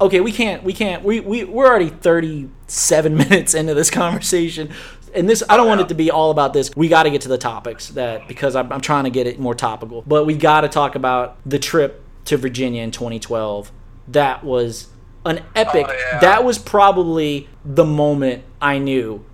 [0.00, 4.70] okay, we can't, we can't, we, we, we're already 37 minutes into this conversation.
[5.14, 6.70] And this, I don't want it to be all about this.
[6.76, 9.38] We got to get to the topics that, because I'm, I'm trying to get it
[9.38, 10.02] more topical.
[10.06, 13.72] But we got to talk about the trip to Virginia in 2012.
[14.08, 14.88] That was
[15.24, 16.20] an epic, Oh, yeah.
[16.20, 19.24] that was probably the moment I knew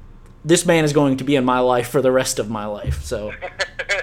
[0.46, 3.02] this man is going to be in my life for the rest of my life.
[3.02, 3.32] So,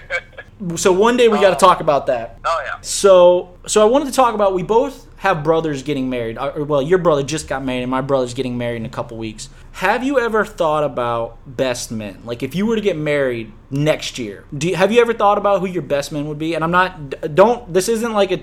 [0.76, 1.68] so one day we got to oh.
[1.68, 2.40] talk about that.
[2.46, 2.82] Oh yeah.
[2.82, 4.54] So, so I wanted to talk about.
[4.54, 6.38] We both have brothers getting married.
[6.38, 9.48] Well, your brother just got married, and my brother's getting married in a couple weeks.
[9.74, 12.22] Have you ever thought about best men?
[12.24, 15.38] Like, if you were to get married next year, do you, have you ever thought
[15.40, 16.54] about who your best men would be?
[16.54, 17.34] And I'm not.
[17.36, 17.74] Don't.
[17.74, 18.42] This isn't like a.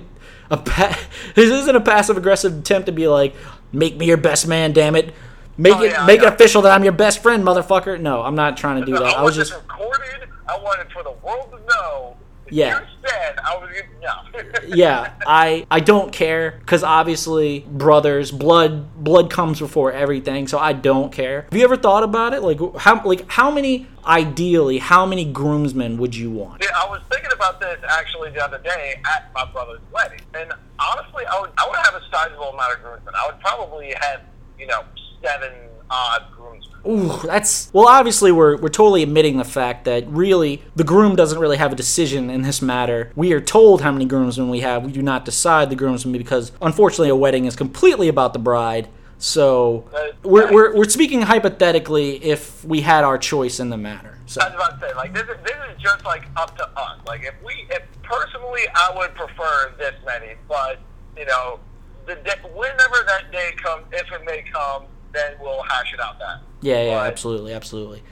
[0.51, 0.99] A pa-
[1.37, 3.35] this isn't a passive aggressive attempt to be like,
[3.73, 5.15] make me your best man, damn it.
[5.57, 8.01] Make Oh, it yeah, make it official that I'm your best friend, motherfucker.
[8.01, 9.03] No, I'm not trying to do that.
[9.05, 10.29] I, I was just recorded.
[10.49, 12.17] I wanted for the world to know.
[12.51, 12.81] Yeah.
[13.07, 13.71] Said I was.
[14.03, 14.41] No.
[14.67, 20.73] yeah i i don't care because obviously brothers blood blood comes before everything so i
[20.73, 25.05] don't care have you ever thought about it like how like how many ideally how
[25.05, 29.01] many groomsmen would you want Yeah, I was thinking about this actually the other day
[29.05, 32.83] at my brother's wedding, and honestly, I would I would have a sizable amount of
[32.83, 33.15] groomsmen.
[33.15, 34.23] I would probably have
[34.59, 34.85] you know
[35.23, 35.53] seven
[35.91, 36.70] odd groomsmen.
[36.87, 37.89] Ooh, that's well.
[37.89, 41.77] Obviously, we're we're totally admitting the fact that really the groom doesn't really have a
[41.77, 43.13] decision in this matter.
[43.15, 44.85] We are told how many groomsmen we have.
[44.85, 48.89] We do not decide the groomsmen because unfortunately, a wedding is completely about the bride.
[49.19, 49.91] So
[50.23, 54.17] we're, we're we're speaking hypothetically if we had our choice in the matter.
[54.25, 56.67] So I was about to say, like this is this is just like up to
[56.79, 56.99] us.
[57.07, 60.79] Like if we, if personally, I would prefer this many, but
[61.19, 61.61] you know,
[62.07, 66.19] the day, whenever that day comes, if it may come, then we'll hash it out.
[66.19, 68.03] Then yeah, yeah, But absolutely, absolutely.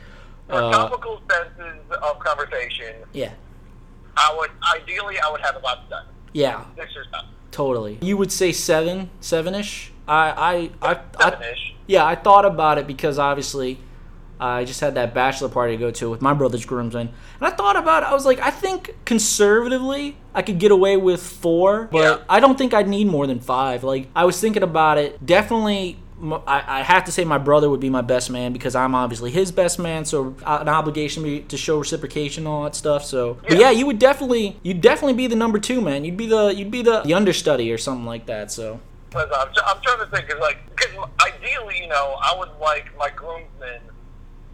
[0.48, 3.32] for Uh, topical senses of conversation, yeah,
[4.16, 7.98] I would ideally I would have about seven, yeah, six or seven, totally.
[8.00, 9.92] You would say seven, seven-ish.
[10.08, 11.74] I I I, I seven-ish.
[11.86, 13.78] Yeah, I thought about it because obviously
[14.40, 17.08] I just had that bachelor party to go to with my brother's groomsmen.
[17.08, 18.08] And I thought about it.
[18.08, 22.18] I was like, I think conservatively I could get away with four, but Yeah.
[22.28, 23.82] I don't think I'd need more than five.
[23.84, 25.24] Like, I was thinking about it.
[25.24, 25.96] Definitely.
[26.20, 29.30] I, I have to say my brother would be my best man because I'm obviously
[29.30, 33.04] his best man, so uh, an obligation to show reciprocation, and all that stuff.
[33.04, 33.58] So, but Yeah.
[33.58, 36.04] yeah, you would definitely, you'd definitely be the number two man.
[36.04, 38.50] You'd be the, you'd be the, the understudy or something like that.
[38.50, 38.80] So,
[39.14, 43.10] I'm, I'm trying to think, because like, because ideally, you know, I would like my
[43.10, 43.80] groomsmen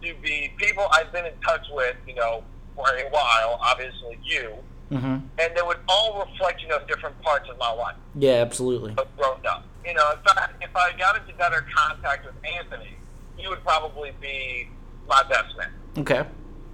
[0.03, 2.43] to be people I've been in touch with, you know,
[2.75, 3.57] for a while.
[3.61, 4.53] Obviously, you,
[4.89, 7.95] hmm and they would all reflect, you know, different parts of my life.
[8.13, 8.91] yeah, absolutely.
[8.97, 9.65] of grown up.
[9.85, 12.95] You know, if I, if I got into better contact with Anthony,
[13.37, 14.67] he would probably be
[15.07, 15.69] my best man.
[15.97, 16.25] Okay.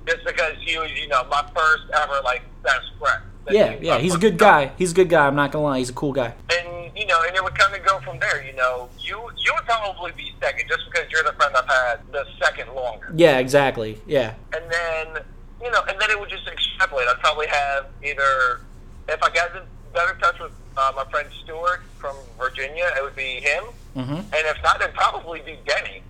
[0.07, 3.23] Just because he was, you know, my first ever like best friend.
[3.49, 4.71] Yeah, yeah, he's a good guy.
[4.77, 5.27] He's a good guy.
[5.27, 6.33] I'm not gonna lie, he's a cool guy.
[6.51, 8.43] And you know, and it would kind of go from there.
[8.45, 11.99] You know, you you would probably be second just because you're the friend I've had
[12.11, 13.11] the second longer.
[13.15, 13.99] Yeah, exactly.
[14.07, 15.23] Yeah, And then
[15.61, 17.07] you know, and then it would just extrapolate.
[17.07, 18.61] I'd probably have either
[19.09, 23.15] if I got in better touch with uh, my friend Stuart from Virginia, it would
[23.15, 23.63] be him.
[23.93, 26.01] hmm And if not, it'd probably be Denny.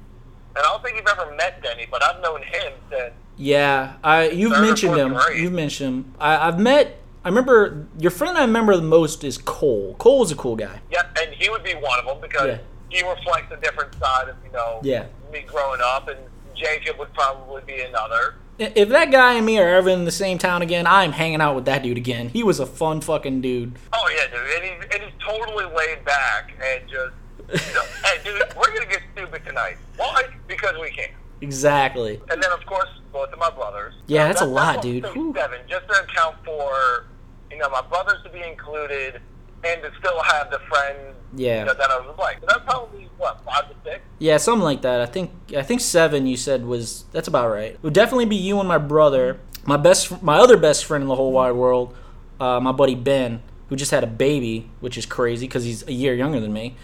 [0.56, 3.14] And I don't think you've ever met Denny, but I've known him since.
[3.38, 3.94] yeah.
[4.04, 5.14] I you've mentioned him.
[5.14, 5.40] grade.
[5.42, 6.14] You've mentioned him.
[6.20, 6.98] I, I've met.
[7.24, 9.96] I remember your friend I remember the most is Cole.
[10.00, 10.82] Cole's a cool guy.
[10.92, 12.58] Yep, and he would be one of them because Yeah.
[12.90, 15.06] he reflects a different side of you know Yeah.
[15.32, 16.18] me growing up, and
[16.56, 18.36] Jacob would probably be another.
[18.62, 21.56] If that guy and me are ever in the same town again, I'm hanging out
[21.56, 22.30] with that dude again.
[22.30, 23.74] He was a fun fucking dude.
[23.92, 28.24] Oh yeah, dude, and he's, and he's totally laid back and just, you know, hey,
[28.24, 29.78] dude, we're gonna get stupid tonight.
[29.98, 30.26] Why?
[30.48, 31.10] Because we can.
[31.42, 32.22] Exactly.
[32.30, 33.96] And then of course both of my brothers.
[34.06, 35.04] Yeah, that's a lot, also dude.
[35.06, 37.08] Seven, just to account for,
[37.50, 39.22] you know, my brothers to be included,
[39.64, 40.98] and to still have the friend,
[41.36, 41.60] Yeah.
[41.60, 42.40] you know, that I was like.
[42.42, 44.02] So that's probably what five to six.
[44.20, 45.02] Yeah, something like that.
[45.02, 46.28] I think I think seven.
[46.28, 47.72] You said was that's about right.
[47.74, 49.40] It would definitely be you and my brother.
[49.66, 51.96] My best, my other best friend in the whole wide world,
[52.40, 55.92] uh, my buddy Ben, who just had a baby, which is crazy because he's a
[55.94, 56.76] year younger than me.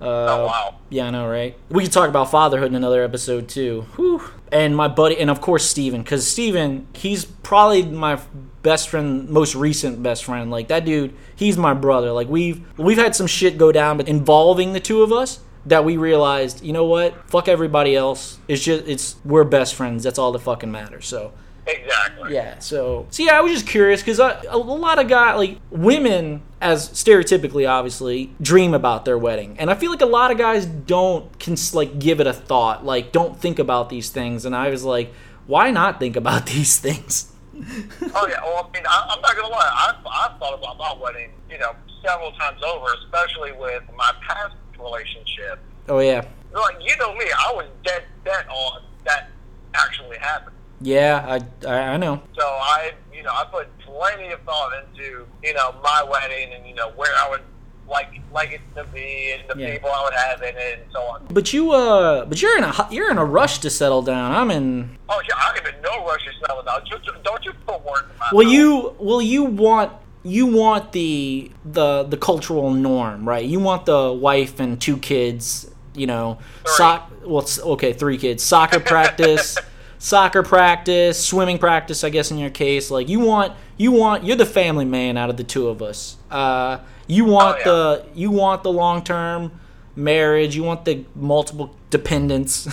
[0.00, 0.74] Uh, Oh wow.
[0.88, 1.56] Yeah, I know, right?
[1.68, 3.82] We could talk about fatherhood in another episode too.
[3.96, 4.22] Whew.
[4.50, 8.20] And my buddy, and of course Steven, because Steven, he's probably my
[8.62, 10.50] best friend, most recent best friend.
[10.50, 12.12] Like that dude, he's my brother.
[12.12, 15.84] Like we've we've had some shit go down, but involving the two of us, that
[15.84, 17.30] we realized, you know what?
[17.30, 18.38] Fuck everybody else.
[18.48, 20.02] It's just it's we're best friends.
[20.04, 21.06] That's all that fucking matters.
[21.06, 21.32] So
[21.70, 22.34] Exactly.
[22.34, 22.58] Yeah.
[22.58, 25.58] So, so yeah, I was just curious because a, uh, a lot of guys, like
[25.70, 30.38] women, as stereotypically, obviously, dream about their wedding, and I feel like a lot of
[30.38, 34.44] guys don't can like give it a thought, like don't think about these things.
[34.44, 35.12] And I was like,
[35.46, 37.32] why not think about these things?
[37.54, 38.42] oh yeah.
[38.42, 39.88] Well, I mean, I, I'm not gonna lie.
[39.88, 41.72] I've, I've thought about my wedding, you know,
[42.04, 45.58] several times over, especially with my past relationship.
[45.88, 46.24] Oh yeah.
[46.52, 49.30] Like you know me, I was dead set on that
[49.74, 50.56] actually happened.
[50.80, 51.24] Yeah,
[51.64, 52.22] I, I I know.
[52.38, 56.66] So I, you know, I put plenty of thought into, you know, my wedding and
[56.66, 57.42] you know where I would
[57.88, 59.72] like like it to be and the Yeah.
[59.74, 61.26] people I would have in it and so on.
[61.30, 64.32] But you uh, but you're in a you're in a rush to settle down.
[64.32, 64.96] I'm in.
[65.08, 66.80] Oh yeah, I'm in no rush to settle down.
[66.88, 68.54] Just, don't you put words in my Well, mouth.
[68.54, 73.44] you well you want you want the the the cultural norm, right?
[73.44, 75.66] You want the wife and two kids.
[75.94, 76.72] You know, Three.
[76.76, 77.10] soc.
[77.26, 78.44] Well, okay, three kids.
[78.44, 79.58] Soccer practice,
[80.00, 82.02] soccer practice, swimming practice.
[82.02, 85.30] I guess in your case, like you want you want you're the family man out
[85.30, 86.16] of the two of us.
[86.30, 87.64] Uh, you want Oh, yeah.
[87.64, 89.52] the you want the long term
[89.94, 90.56] marriage.
[90.56, 92.66] You want the multiple dependents.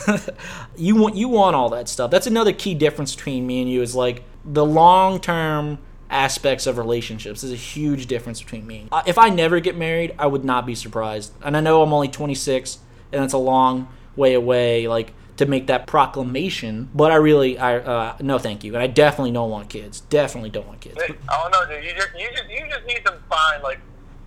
[0.78, 2.10] you want you want all that stuff.
[2.10, 6.78] That's another key difference between me and you is like the long term aspects of
[6.78, 8.88] relationships is a huge difference between me.
[8.94, 11.34] Uh, If I never get married, I would not be surprised.
[11.44, 12.80] And I know I'm only 26
[13.12, 17.78] and it's a long way away like to make that proclamation, but I really I
[17.78, 18.74] uh, no thank you.
[18.74, 20.02] And I definitely don't want kids.
[20.02, 21.00] Definitely don't want kids.
[21.30, 21.84] Oh no, dude!
[21.84, 23.80] You just you just you just need to find like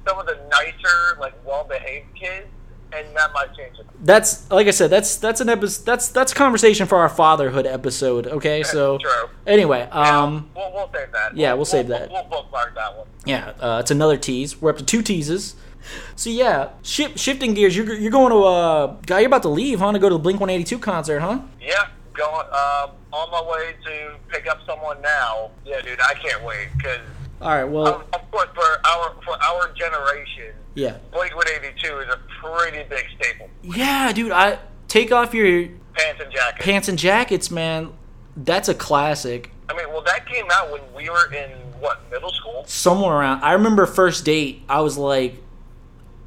[0.07, 2.47] some of the nicer, like well-behaved kids,
[2.93, 3.87] and that might change it.
[4.03, 4.91] That's like I said.
[4.91, 5.85] That's that's an episode.
[5.85, 8.27] That's that's a conversation for our fatherhood episode.
[8.27, 9.31] Okay, so True.
[9.47, 11.37] anyway, um, we'll, we'll save that.
[11.37, 12.11] yeah, we'll save we'll, that.
[12.11, 13.07] We'll, we'll bookmark that one.
[13.25, 14.61] yeah, uh, it's another tease.
[14.61, 15.57] We're up to two teases.
[16.17, 17.77] So yeah, shif shifting gears.
[17.77, 19.21] You're you're going to uh, guy.
[19.21, 19.93] You're about to leave, huh?
[19.93, 21.41] To go to the Blink 182 concert, huh?
[21.61, 25.51] Yeah, going um, on my way to pick up someone now.
[25.65, 27.01] Yeah, dude, I can't wait because
[27.41, 27.65] All right.
[27.65, 32.09] Well, of, of course for our for our generation, yeah, Blink One Eighty Two is
[32.09, 33.49] a pretty big staple.
[33.63, 34.33] yeah, dude.
[34.33, 36.65] I take off your Pants and jackets.
[36.65, 37.93] pants and jackets, man.
[38.37, 39.51] That's a classic.
[39.69, 42.65] I mean, well, that came out when we were in what middle school.
[42.67, 43.43] somewhere around.
[43.43, 44.63] I remember first date.
[44.69, 45.35] I was like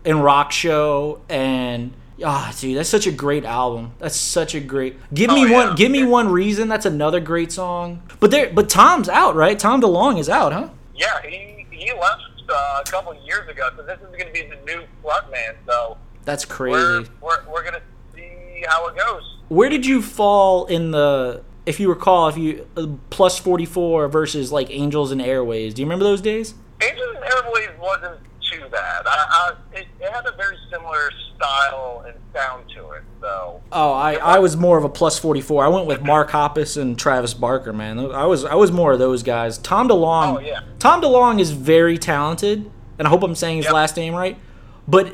[0.06, 3.94] in rock show and ah, dude, that's such a great album.
[4.00, 4.98] That's such a great.
[5.13, 5.68] Give Oh, me yeah.
[5.68, 5.76] one.
[5.76, 6.68] Give me one reason.
[6.68, 8.02] That's another great song.
[8.20, 9.58] But there, but Tom's out, right?
[9.58, 10.70] Tom DeLonge is out, huh?
[10.96, 14.42] Yeah, he he left uh, a couple years ago, so this is going to be
[14.48, 15.56] the new frontman.
[15.66, 17.10] So That's we're crazy.
[17.22, 17.82] we're, we're going to
[18.16, 19.38] see how it goes.
[19.50, 21.42] Where did you fall in the?
[21.66, 25.82] If you recall, if you uh, plus forty four versus like Angels and Airwaves, do
[25.82, 26.54] you remember those days?
[26.82, 28.20] Angels and Airwaves wasn't
[28.52, 29.04] too bad.
[29.08, 29.54] I, I,
[30.04, 33.04] it, had a very similar style and sound to it.
[33.22, 35.63] So Oh, I, I was more of a plus forty four.
[35.63, 38.00] I went with Mark Hoppus and Travis Barker, man.
[38.00, 39.58] I was I was more of those guys.
[39.58, 40.38] Tom DeLonge.
[40.38, 40.62] Oh, yeah.
[40.80, 43.74] Tom DeLonge is very talented, and I hope I'm saying his Yep.
[43.74, 44.38] last name right.
[44.88, 45.13] But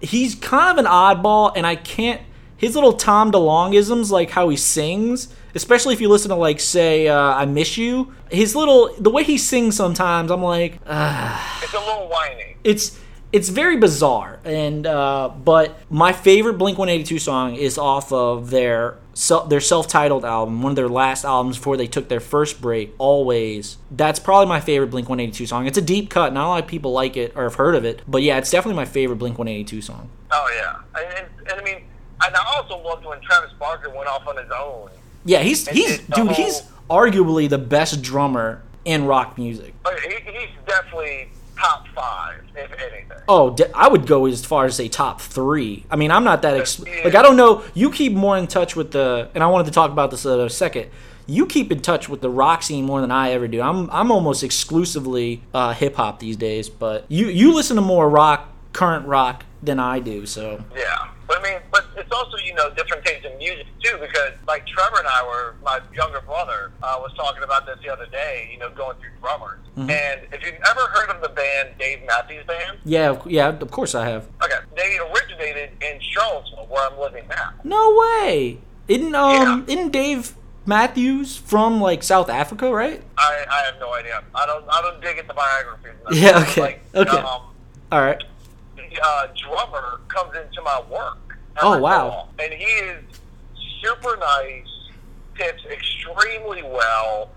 [0.00, 2.20] he's kind of an oddball, and I can't.
[2.56, 7.08] His little Tom DeLongeisms, like how he sings, especially if you listen to like say
[7.08, 11.72] uh, "I Miss You." His little the way he sings sometimes, I'm like, ah it's
[11.74, 12.56] a little whiny.
[12.64, 12.98] it's
[13.32, 18.96] it's very bizarre and uh, but my favorite blink 182 song is off of their
[19.14, 22.92] self their self-titled album one of their last albums before they took their first break
[22.98, 23.78] always.
[23.90, 25.66] That's probably my favorite blink 182 song.
[25.66, 27.84] It's a deep cut not a lot of people like it or have heard of
[27.84, 30.08] it but yeah it's definitely my favorite blink 182 song.
[30.32, 31.82] Oh yeah, and, and, and I mean,
[32.24, 34.90] and I also loved when Travis Barker went off on his own.
[35.24, 39.74] yeah he's he's dude whole- he's arguably the best drummer in rock music.
[40.02, 41.30] He, he's definitely
[41.60, 43.06] top five, if anything.
[43.28, 45.84] Oh, I would go as far as say top three.
[45.90, 47.02] I mean, I'm not that ex- Yeah.
[47.04, 47.62] like I don't know.
[47.74, 50.38] You keep more in touch with the, and I wanted to talk about this in
[50.40, 50.88] a second.
[51.26, 53.60] You keep in touch with the rock scene more than I ever do.
[53.60, 58.08] I'm I'm almost exclusively uh, hip hop these days, but you you listen to more
[58.08, 60.26] rock, current rock than I do.
[60.26, 63.96] So Yeah, but I mean, but it's also you know different things in music too
[64.00, 67.90] because like Trevor and I were my younger brother uh, was talking about this the
[67.92, 68.48] other day.
[68.52, 72.44] You know, going through drummers, and if you've ever heard of the band Dave Matthews
[72.46, 74.26] Band, yeah, of- yeah, of course I have.
[74.42, 77.50] okay, they originated in Charlottesville, where I'm living now.
[77.62, 78.58] No way.
[78.88, 80.34] Isn't um isn't Dave
[80.66, 83.02] Matthews from like South Africa, right?
[83.16, 84.22] I, I have no idea.
[84.34, 85.92] I don't I don't dig into biographies.
[86.12, 87.18] Yeah, okay, Like, okay.
[87.18, 87.42] Um,
[87.92, 88.20] All right.
[89.02, 91.38] Uh, drummer comes into my work.
[91.62, 92.28] Oh, wow.
[92.38, 93.04] And he is
[93.82, 94.68] super nice,
[95.36, 97.30] tips extremely well.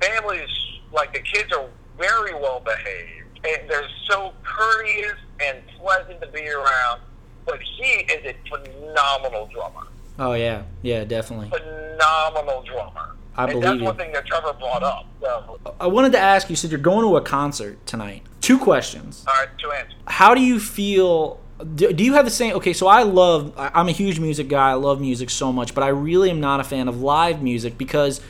[0.00, 0.48] Families,
[0.92, 1.66] like the kids, are
[1.98, 7.00] very well behaved, and they're so courteous and pleasant to be around.
[7.46, 9.86] But he is a phenomenal drummer.
[10.18, 11.50] Oh yeah, yeah, definitely.
[11.50, 13.13] Phenomenal drummer.
[13.36, 13.84] I believe that's you.
[13.84, 15.06] one thing that Trevor brought up.
[15.20, 16.56] So, I wanted to ask you.
[16.56, 18.22] Said you're going to a concert tonight.
[18.40, 19.24] Two questions.
[19.26, 19.94] all right, two answers.
[20.06, 21.40] How do you feel?
[21.74, 22.54] Do, do you have the same?
[22.56, 23.52] Okay, so I love.
[23.56, 24.70] I'm a huge music guy.
[24.70, 27.76] I love music so much, but I really am not a fan of live music
[27.78, 28.20] because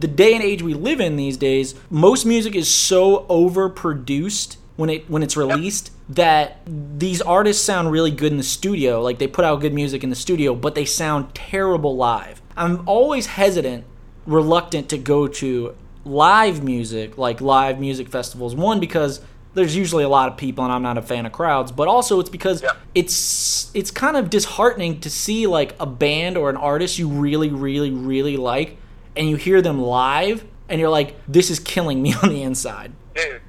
[0.00, 4.90] the day and age we live in these days, most music is so overproduced when
[4.90, 9.02] it when it's released that these artists sound really good in the studio.
[9.02, 12.40] Like they put out good music in the studio, but they sound terrible live.
[12.56, 13.84] I'm always hesitant,
[14.28, 15.74] reluctant to go to
[16.04, 18.54] live music, like live music festivals.
[18.54, 19.20] One because
[19.54, 22.20] there's usually a lot of people and I'm not a fan of crowds, but also
[22.20, 22.72] it's because Yeah.
[22.94, 27.48] it's it's kind of disheartening to see like a band or an artist you really
[27.50, 28.76] really really like
[29.16, 32.92] and you hear them live and you're like this is killing me on the inside.
[33.14, 33.40] dude.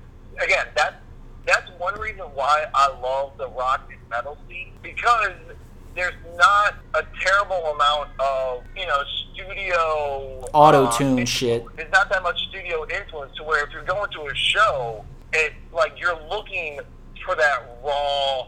[0.41, 0.95] Again, that's
[1.45, 5.33] that's one reason why I love the rock and metal scene because
[5.99, 8.97] there's not a terrible amount of you know
[9.33, 11.65] studio Auto-tune uh, shit.
[11.75, 15.55] There's not that much studio influence to where if you're going to a show, it's
[15.73, 16.79] like you're looking
[17.25, 18.47] for that raw,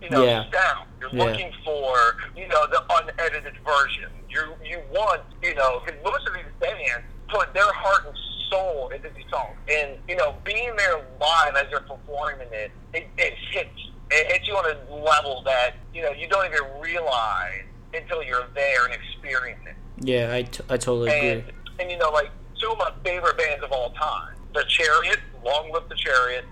[0.00, 0.44] you know, Yeah.
[0.50, 0.88] sound.
[1.00, 1.24] You're Yeah.
[1.24, 1.96] looking for
[2.34, 4.08] you know the unedited version.
[4.28, 8.16] You you want you know because most of these bands put their heart and
[8.50, 13.10] soul into these songs, and you know being there live as they're performing it, it,
[13.18, 13.80] it hits
[14.10, 17.62] it hits you on a level that you know you don't even realize
[17.94, 19.74] until you're there and experience it.
[19.98, 21.30] Yeah, I, t- I totally agree.
[21.30, 21.44] And
[21.80, 22.30] and you know like
[22.60, 26.44] two of my favorite bands of all time, the Chariot, Long Live the Chariot,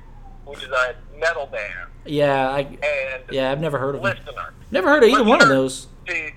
[0.47, 4.15] which is a metal band, Yeah, I and yeah, I've never heard of them.
[4.17, 4.53] Listener.
[4.71, 5.89] Never heard of either one of those.
[6.07, 6.31] The,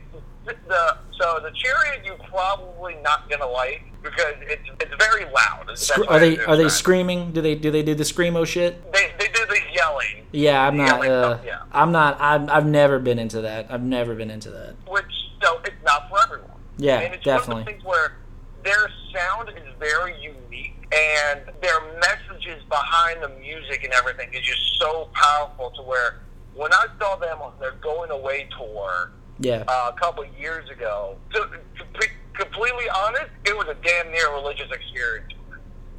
[0.46, 5.70] the so the chariot you're probably not gonna like because it's it's very loud.
[5.78, 7.32] Scr- are they are they screaming?
[7.32, 8.82] Do they do they do the screamo shit?
[8.94, 9.46] They they do
[9.78, 11.06] yelling, Yeah, I'm not.
[11.08, 11.60] Uh, yeah.
[11.72, 12.18] I'm not.
[12.20, 13.68] I'm, I've never been into that.
[13.70, 14.76] I've never been into that.
[14.88, 15.06] which
[15.42, 16.52] so it's not for everyone.
[16.78, 17.62] Yeah, and it's one definitely.
[17.62, 18.18] of the things where
[18.64, 24.62] their sound is very unique and their messages behind the music and everything is just
[24.80, 26.20] so powerful to where
[26.54, 30.70] when I saw them on their going away tour Yeah, uh, a couple of years
[30.70, 35.34] ago, to, to be completely honest, it was a damn near religious experience.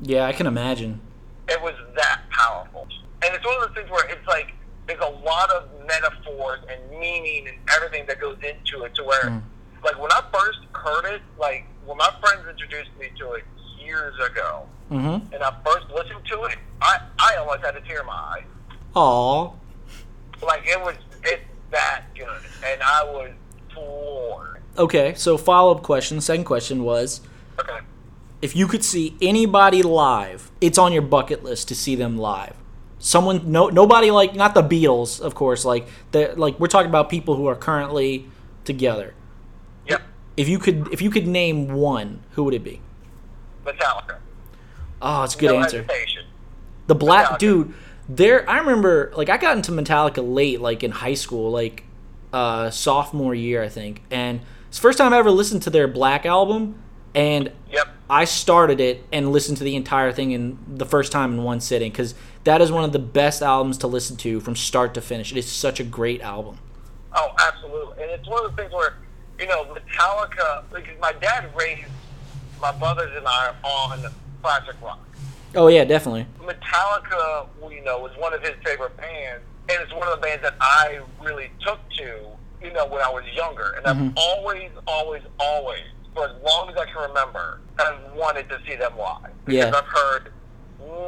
[0.02, 1.00] yeah, I can imagine.
[1.48, 2.67] It was that powerful.
[3.24, 4.54] And it's one of those things where it's like
[4.86, 9.24] there's a lot of metaphors and meaning and everything that goes into it to where
[9.24, 9.42] Mm.
[9.84, 13.44] like when I first heard it, like when my friends introduced me to it
[13.80, 15.34] years ago Mm-hmm.
[15.34, 18.44] and I first listened to it, I, I almost had a tear in my eye.
[18.94, 19.50] Aw.
[20.42, 20.94] Like it was
[21.24, 22.40] it's that good.
[22.64, 23.30] And I was
[23.74, 24.62] floored.
[24.78, 26.20] Okay, so follow up question.
[26.20, 27.20] Second question was,
[27.58, 27.78] Okay.
[28.40, 32.54] if you could see anybody live, it's on your bucket list to see them live.
[32.98, 35.64] Someone, no, nobody like not the Beatles, of course.
[35.64, 38.26] Like the like we're talking about people who are currently
[38.64, 39.14] together.
[39.86, 40.02] Yep.
[40.36, 42.80] If you could, if you could name one, who would it be?
[43.64, 44.16] Metallica.
[45.00, 45.82] Oh, it's a good no answer.
[45.82, 46.24] hesitation.
[46.88, 47.38] The black Metallica.
[47.38, 47.74] dude.
[48.08, 49.12] There, I remember.
[49.16, 51.84] Like, I got into Metallica late, like in high school, like
[52.32, 54.02] uh, sophomore year, I think.
[54.10, 56.82] And it's the first time I ever listened to their Black album,
[57.14, 57.88] and Yep.
[58.10, 61.60] I started it and listened to the entire thing in the first time in one
[61.60, 65.00] sitting because that is one of the best albums to listen to from start to
[65.00, 65.30] finish.
[65.30, 66.58] It is such a great album.
[67.14, 68.02] Oh, absolutely.
[68.02, 68.94] And it's one of the things where,
[69.38, 71.90] you know, Metallica, because my dad raised
[72.60, 74.04] my brothers and I on
[74.42, 75.00] classic rock.
[75.54, 76.26] Oh yeah, definitely.
[76.40, 80.42] Metallica, you know, was one of his favorite bands, and it's one of the bands
[80.42, 82.26] that I really took to,
[82.62, 83.74] you know, when I was younger.
[83.76, 84.16] And I've mm-hmm.
[84.16, 85.84] always, always, always,
[86.18, 89.30] for as long as I can remember, have wanted to see them live.
[89.44, 89.72] Because Yeah.
[89.76, 90.32] I've heard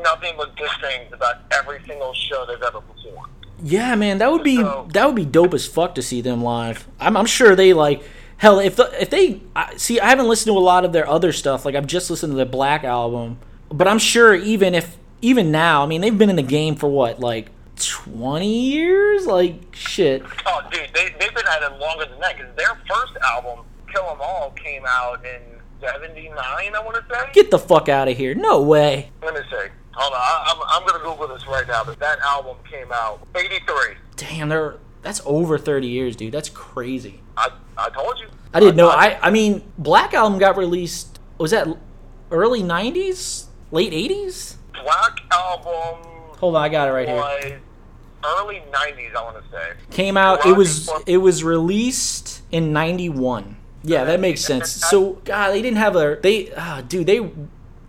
[0.03, 3.33] nothing but good things about every single show they've ever performed.
[3.63, 6.43] Yeah, man, that would be So- that would be dope as fuck to see them
[6.43, 6.87] live.
[6.99, 8.03] I'm, I'm sure they like
[8.39, 10.01] hell if the, if they I, see.
[10.01, 11.65] I haven't listened to a lot of their other stuff.
[11.65, 13.39] Like I've just listened to the Black album,
[13.71, 16.89] but I'm sure even if even now, I mean, they've been in the game for
[16.89, 19.27] what like 20 years.
[19.27, 20.23] Like shit.
[20.47, 24.09] Oh, dude, they, they've been at it longer than that because their first album, Kill
[24.11, 25.41] 'Em All, came out in
[25.81, 27.31] 79, I want to say.
[27.33, 28.35] Get the fuck out of here.
[28.35, 29.11] No way.
[29.23, 29.67] Let me see.
[29.93, 32.91] Hold on, I, I'm, I'm going to Google this right now, but that album came
[32.93, 33.95] out 83.
[34.17, 36.33] Damn, they're that's over 30 years, dude.
[36.33, 37.21] That's crazy.
[37.37, 38.27] I, I told you.
[38.53, 38.91] I didn't know.
[38.91, 41.19] thought- I I mean, Black album got released.
[41.39, 41.67] Was that
[42.31, 44.57] early 90s, late 80s?
[44.83, 46.07] Black Album
[46.39, 47.61] Hold on, I got it right here.
[48.25, 49.73] early 90s, I want to say.
[49.91, 50.45] Came out.
[50.47, 53.57] It was it was released in 91.
[53.83, 54.71] Yeah, that makes sense.
[54.71, 56.53] So God, they didn't have a they.
[56.57, 57.31] Ah, dude, they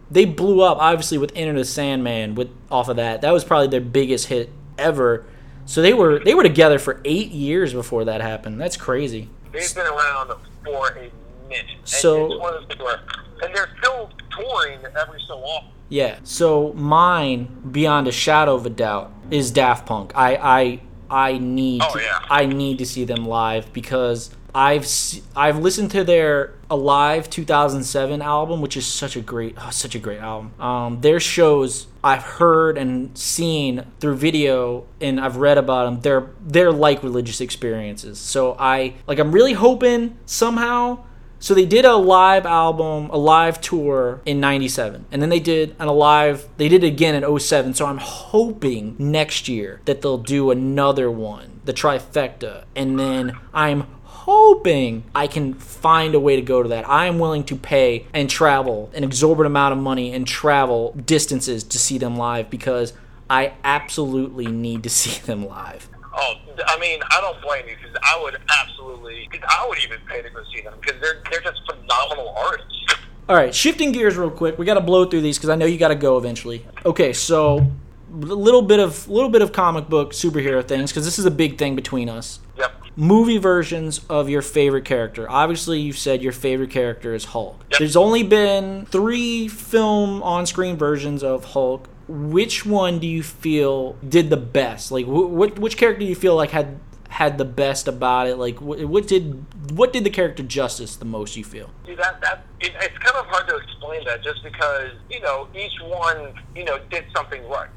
[0.09, 3.21] they blew up obviously with Enter the Sandman with off of that.
[3.21, 5.25] That was probably their biggest hit ever.
[5.65, 8.59] So they were they were together for eight years before that happened.
[8.59, 9.29] That's crazy.
[9.51, 10.31] They've been around
[10.63, 11.11] for a
[11.49, 11.65] minute.
[11.83, 13.01] So- it's one of those things where
[13.43, 15.69] and they're still touring every so often.
[15.89, 16.19] Yeah.
[16.23, 20.13] So mine, beyond a shadow of a doubt, is Daft Punk.
[20.15, 22.19] I I I need Oh, to, yeah.
[22.29, 24.87] I need to see them live because I've
[25.35, 29.99] I've listened to their Alive 2007 album, which is such a great oh, such a
[29.99, 30.53] great album.
[30.59, 36.01] Um, their shows I've heard and seen through video, and I've read about them.
[36.01, 38.19] They're they're like religious experiences.
[38.19, 41.03] So I like I'm really hoping somehow
[41.41, 45.05] so they did a live album, a live tour in 97.
[45.11, 47.73] And then they did an alive, they did it again in 07.
[47.73, 52.65] So I'm hoping next year that they'll do another one, the trifecta.
[52.75, 53.87] And then I'm
[54.25, 56.87] hoping I can find a way to go to that.
[56.87, 61.63] I am willing to pay and travel an exorbitant amount of money and travel distances
[61.63, 62.93] to see them live because
[63.31, 65.89] I absolutely need to see them live.
[66.13, 66.33] Oh,
[66.67, 70.21] I mean, I don't blame you because I would absolutely, cause I would even pay
[70.21, 72.95] to go see them because they're they're just phenomenal artists.
[73.29, 74.59] All right, shifting gears real quick.
[74.59, 76.67] We got to blow through these because I know you got to go eventually.
[76.85, 77.65] Okay, so
[78.11, 81.31] a little bit of little bit of comic book superhero things because this is a
[81.31, 82.39] big thing between us.
[82.57, 82.80] Yep.
[82.95, 85.29] Movie versions of your favorite character.
[85.29, 87.63] Obviously, you've said your favorite character is Hulk.
[87.71, 87.79] Yep.
[87.79, 91.87] There's only been three film on-screen versions of Hulk.
[92.07, 94.91] Which one do you feel did the best?
[94.91, 98.35] Like, wh- which character do you feel like had had the best about it?
[98.35, 101.37] Like, wh- what did what did the character justice the most?
[101.37, 101.69] You feel?
[101.85, 105.47] See that that it, it's kind of hard to explain that just because you know
[105.55, 107.69] each one you know did something right.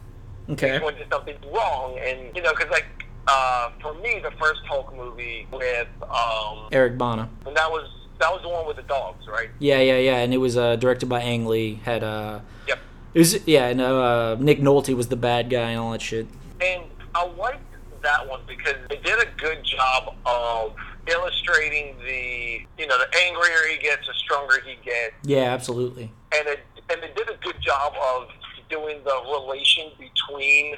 [0.50, 0.76] Okay.
[0.76, 2.86] Each one did something wrong, and you know because like
[3.26, 7.28] uh, for me the first Hulk movie with um Eric Bana.
[7.46, 7.88] and that was
[8.20, 9.50] that was the one with the dogs, right?
[9.58, 11.80] Yeah, yeah, yeah, and it was uh, directed by Ang Lee.
[11.84, 12.78] Had uh, Yep.
[13.14, 16.26] it was yeah, and uh, Nick Nolte was the bad guy and all that shit.
[16.60, 17.60] And I liked
[18.02, 20.74] that one because they did a good job of
[21.06, 26.10] illustrating the, you know, the angrier he gets, the stronger he gets, Yeah, absolutely.
[26.36, 26.60] and it
[26.90, 28.28] and they did a good job of
[28.70, 30.74] doing the relation between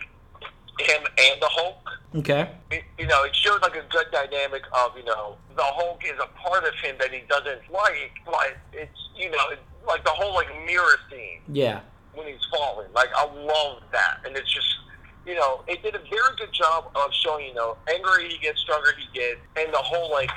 [0.79, 1.89] him and the Hulk.
[2.17, 2.51] Okay.
[2.71, 6.19] It, you know, it showed like a good dynamic of, you know, the Hulk is
[6.23, 10.11] a part of him that he doesn't like, but it's, you know, it's like the
[10.11, 11.81] whole like mirror scene Yeah.
[12.15, 12.89] when he's falling.
[12.95, 14.67] Like I love that, and it's just
[15.25, 18.61] you know it did a very good job of showing you know angrier he gets,
[18.61, 20.31] stronger he gets, and the whole like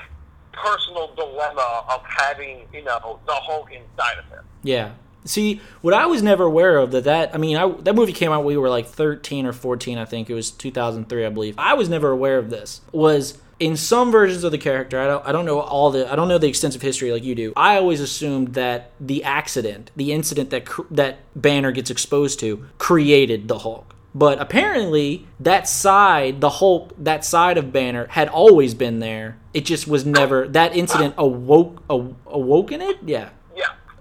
[0.53, 4.43] personal dilemma of having you know the Hulk inside of him.
[4.63, 4.91] Yeah.
[5.25, 8.31] See, what I was never aware of that that I mean, I, that movie came
[8.31, 11.55] out when we were like 13 or 14, I think it was 2003, I believe.
[11.57, 12.81] I was never aware of this.
[12.91, 16.15] Was in some versions of the character, I don't I don't know all the I
[16.15, 17.53] don't know the extensive history like you do.
[17.55, 23.47] I always assumed that the accident, the incident that that Banner gets exposed to created
[23.47, 23.95] the Hulk.
[24.15, 29.37] But apparently, that side, the Hulk, that side of Banner had always been there.
[29.53, 32.97] It just was never that incident awoke aw- awoken it.
[33.05, 33.29] Yeah.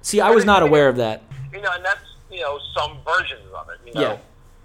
[0.09, 1.23] Yeah, See, I was not aware of that.
[1.53, 2.01] you know, and that's
[2.31, 3.79] you know some versions of it.
[3.87, 4.09] You Yeah.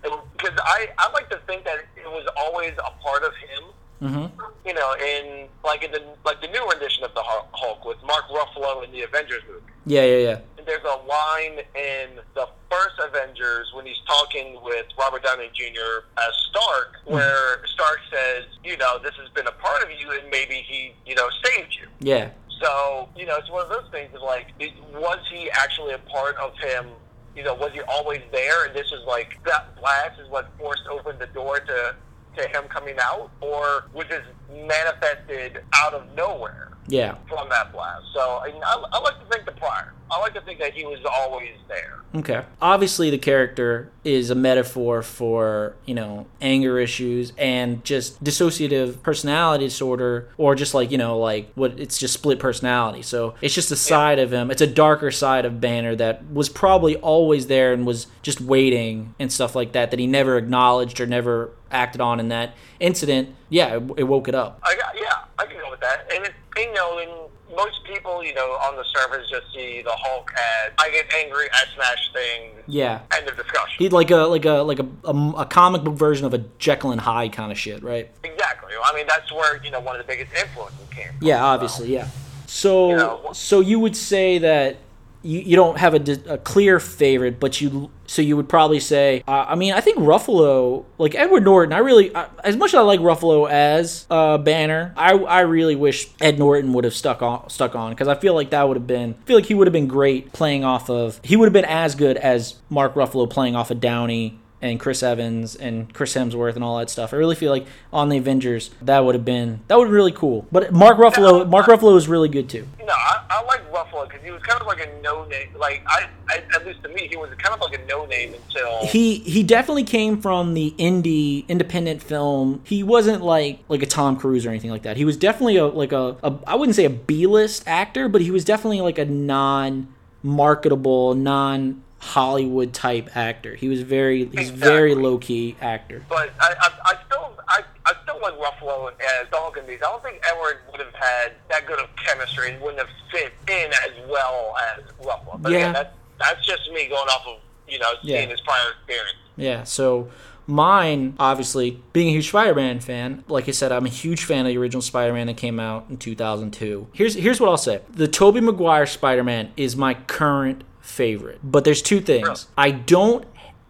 [0.03, 3.63] know, because I I like to think that it was always a part of him.
[4.01, 4.67] Mm-hmm.
[4.67, 7.97] You know, in like in the like the new rendition of the Hulk Hulk with
[8.05, 9.61] Mark Ruffalo in the Avengers movie.
[9.85, 10.39] Yeah, yeah, yeah.
[10.57, 16.03] And there's a line in the first Avengers when he's talking with Robert Downey Jr.
[16.17, 20.29] as Stark, where Stark says, you know, this has been a part of you, and
[20.31, 21.87] maybe he, you know, saved you.
[21.99, 22.29] Yeah.
[22.63, 24.47] So, you know, it's one of those things of like,
[24.93, 26.91] was he actually a part of him?
[27.35, 28.65] You know, was he always there?
[28.65, 31.95] And this is like that blast is what forced open the door to
[32.35, 36.69] to him coming out, or was this manifested out of nowhere?
[36.87, 37.15] Yeah.
[37.27, 38.05] from that blast.
[38.13, 39.93] So I, I, I like to think the prior.
[40.11, 42.01] I like to think that he was always there.
[42.15, 42.43] Okay.
[42.61, 49.65] Obviously, the character is a metaphor for, you know, anger issues and just dissociative personality
[49.65, 53.01] disorder, or just like, you know, like what it's just split personality.
[53.01, 54.51] So it's just a side of him.
[54.51, 59.15] It's a darker side of Banner that was probably always there and was just waiting
[59.17, 63.33] and stuff like that, that he never acknowledged or never acted on in that incident.
[63.49, 64.59] Yeah, it, it woke it up.
[64.61, 66.11] I yeah, I can go with that.
[66.13, 67.11] And it, you know, and
[67.55, 71.47] most people, you know, on the surface just see the Hulk as I get angry,
[71.53, 72.63] I smash things.
[72.67, 73.01] Yeah.
[73.15, 73.75] End of discussion.
[73.77, 76.91] He'd like a like a like a, a, a comic book version of a Jekyll
[76.91, 78.09] and Hyde kind of shit, right?
[78.23, 78.71] Exactly.
[78.83, 81.07] I mean, that's where you know one of the biggest influences came.
[81.17, 82.07] From, Yeah, obviously, yeah.
[82.45, 84.77] So, You know, so you would say that
[85.23, 89.23] you, you don't have a, a clear favorite, but you so you would probably say,
[89.27, 92.75] uh, I mean, I think Ruffalo, like Edward Norton, I really, I, as much as
[92.75, 97.21] I like Ruffalo as uh, Banner, I I really wish Ed Norton would have stuck
[97.21, 99.53] on stuck on because I feel like that would have been, I feel like he
[99.53, 102.93] would have been great playing off of, he would have been as good as Mark
[102.95, 107.13] Ruffalo playing off of Downey and Chris Evans and Chris Hemsworth and all that stuff.
[107.13, 110.13] I really feel like on the Avengers that would have been that would been really
[110.13, 110.47] cool.
[110.53, 112.65] But Mark Ruffalo, Mark Ruffalo is really good too.
[112.79, 115.49] No, I, I like Ruffalo because he was kind of like a no name.
[115.57, 118.33] Like I, I, at least to me, he was kind of like a no name
[118.33, 122.61] until he he definitely came from the indie independent film.
[122.63, 124.95] He wasn't like like a Tom Cruise or anything like that.
[124.95, 128.21] He was definitely a like a, a I wouldn't say a B list actor, but
[128.21, 129.93] he was definitely like a non
[130.23, 133.55] marketable, non Hollywood type actor.
[133.55, 134.57] He was very he's Exactly.
[134.59, 136.03] very low key actor.
[136.09, 138.91] But I, I, I still, I, I still like Ruffalo
[139.21, 139.79] as Dog in these.
[139.81, 143.33] I don't think Edward would have had that good of chemistry and wouldn't have fit
[143.49, 145.41] in as well as Ruffalo.
[145.41, 145.57] But Yeah.
[145.59, 147.37] again, that, that's just me going off of
[147.67, 148.25] you know seeing Yeah.
[148.31, 149.17] his prior experience.
[149.35, 150.09] Yeah, so
[150.45, 154.49] mine, obviously, being a huge Spider-Man fan, like I said, I'm a huge fan of
[154.51, 156.87] the original Spider-Man that came out in 2002.
[156.93, 161.81] Here's here's what I'll say: the Tobey Maguire Spider-Man is my current favorite, but there's
[161.81, 162.27] two things.
[162.27, 162.39] Really?
[162.57, 163.25] I don't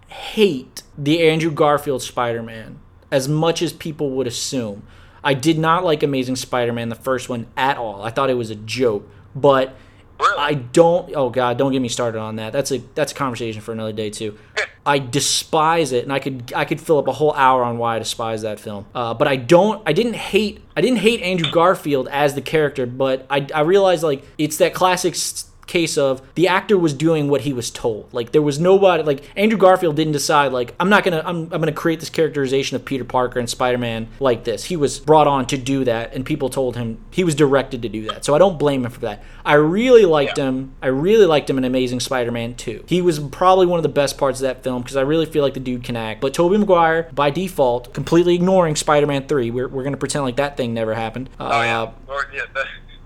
[0.07, 2.79] hate the Andrew Garfield Spider-Man
[3.11, 4.83] as much as people would assume.
[5.23, 8.01] I did not like Amazing Spider-Man, the first one, at all.
[8.01, 9.75] I thought it was a joke, but.
[10.19, 10.37] Really?
[10.37, 11.13] I don't.
[11.15, 12.53] Oh God, don't get me started on that.
[12.53, 14.37] That's a that's a conversation for another day too.
[14.85, 17.95] I despise it, and I could I could fill up a whole hour on why
[17.95, 18.85] I despise that film.
[18.93, 19.81] Uh, but I don't.
[19.87, 20.61] I didn't hate.
[20.77, 24.73] I didn't hate Andrew Garfield as the character, but I I realized like it's that
[24.75, 25.15] classic.
[25.15, 28.13] s- case of the actor was doing what he was told.
[28.13, 31.61] Like there was nobody like andrew garfield didn't decide like i'm not gonna i'm, I'm
[31.61, 34.65] gonna create this characterization of peter parker and spider-man like this.
[34.65, 37.89] He was brought on to do that and people told him he was directed to
[37.89, 38.25] do that.
[38.25, 39.23] So i don't blame him for that.
[39.45, 40.45] I really liked Yeah.
[40.45, 40.73] him.
[40.81, 44.17] I really liked him in amazing spider-man 2 he was probably one of the best
[44.17, 46.19] parts of that film because i really feel like the dude can act.
[46.21, 50.57] But tobey maguire by default completely ignoring spider-man 3 we're, we're gonna pretend like that
[50.57, 51.29] thing never happened.
[51.39, 52.43] Uh, Oh yeah, or, yeah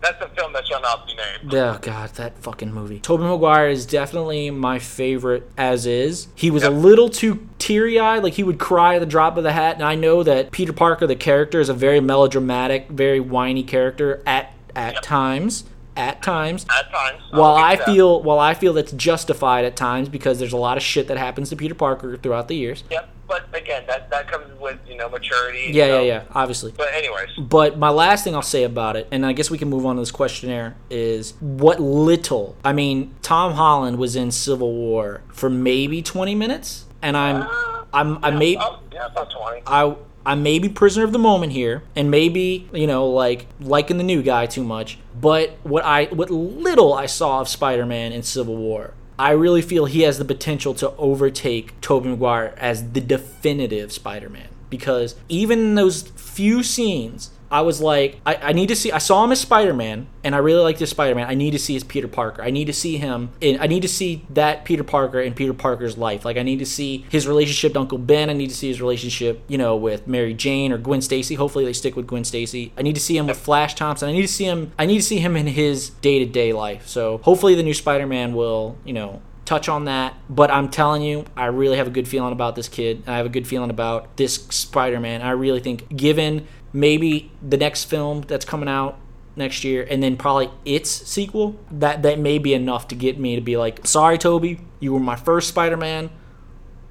[0.02, 1.54] that's a film that shall not be named.
[1.54, 3.00] Oh god, that fucking movie.
[3.00, 6.28] Tobey Maguire is definitely my favorite as is.
[6.36, 9.52] He was a little too teary-eyed, like he would cry at the drop of the
[9.54, 13.64] hat, and I know that Peter Parker the character is a very melodramatic, very whiny
[13.64, 15.02] character at at Yep.
[15.04, 15.64] times.
[15.98, 16.66] At times.
[16.70, 20.58] At times, While I feel while I feel that's justified at times because there's a
[20.58, 22.84] lot of shit that happens to Peter Parker throughout the years.
[22.92, 25.72] Yep, but again, that that comes with you know maturity.
[25.72, 26.02] Yeah, you know.
[26.02, 26.72] yeah, yeah, obviously.
[26.78, 29.70] But anyways, But my last thing I'll say about it, and I guess we can
[29.70, 32.56] move on to this questionnaire, is what little.
[32.64, 37.84] I mean, Tom Holland was in Civil War for maybe 20 minutes, and I'm, uh,
[37.94, 39.62] I'm, I may, oh, yeah, about twenty.
[39.66, 39.96] I,
[40.28, 44.04] I may be prisoner of the moment here, and maybe you know, like liking the
[44.04, 45.00] new guy too much.
[45.20, 48.94] But what I, what little I saw of Spider-Man in Civil War.
[49.18, 54.50] I really feel he has the potential to overtake Tobey Maguire as the definitive Spider-Man
[54.70, 58.92] because even those few scenes, I was like, I, I need to see.
[58.92, 61.28] I saw him as Spider Man, and I really like this Spider Man.
[61.28, 62.42] I need to see his Peter Parker.
[62.42, 63.32] I need to see him.
[63.42, 66.26] I need to see that Peter Parker in Peter Parker's life.
[66.26, 68.30] Like I need to see his relationship to Uncle Ben.
[68.30, 71.36] I need to see his relationship, you know, with Mary Jane or Gwen Stacy.
[71.36, 72.74] Hopefully they stick with Gwen Stacy.
[72.78, 74.10] I need to see him with Flash Thompson.
[74.10, 74.72] I need to see him.
[74.78, 76.88] I need to see him in his day to day life.
[76.88, 80.14] So hopefully the new Spider Man will, you know, touch on that.
[80.30, 83.04] But I'm telling you, I really have a good feeling about this kid.
[83.08, 85.22] I have a good feeling about this Spider Man.
[85.22, 86.46] I really think, given
[86.78, 88.98] maybe the next film that's coming out
[89.36, 93.36] next year, and then probably its sequel, that that may be enough to get me
[93.36, 96.10] to be like, sorry, Tobey, you were my first Spider Man,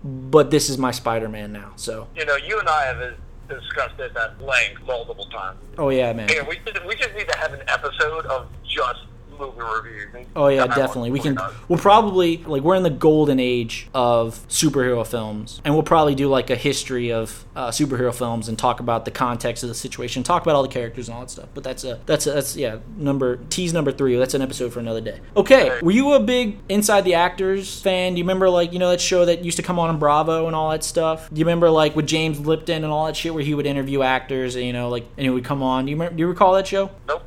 [0.05, 1.73] but this is my Spider Man now.
[1.77, 3.15] So, You know, you and I have
[3.49, 5.59] discussed this at length multiple times.
[5.79, 6.29] oh yeah, man.
[6.29, 9.01] Yeah, we just, we just need to have an episode of just
[9.39, 10.27] movie reviews.
[10.35, 11.11] Oh yeah, definitely.
[11.11, 11.39] We can.
[11.69, 16.29] We'll probably like we're in the golden age of superhero films, and we'll probably do
[16.29, 20.23] like a history of uh, superhero films and talk about the context of the situation,
[20.23, 21.49] talk about all the characters and all that stuff.
[21.55, 24.17] But that's a that's a, that's yeah number tease number three.
[24.17, 25.21] That's an episode for another day.
[25.37, 28.15] Okay, were you a big Inside the Actors fan?
[28.15, 30.47] Do you remember like you know that show that used to come on in Bravo
[30.47, 31.29] and all that stuff?
[31.33, 34.03] Do you remember like with James Lipton and all that shit where he would interview
[34.03, 35.87] actors and you know like and he would come on?
[35.87, 36.91] Do you remember, do you recall that show?
[37.09, 37.23] Nope.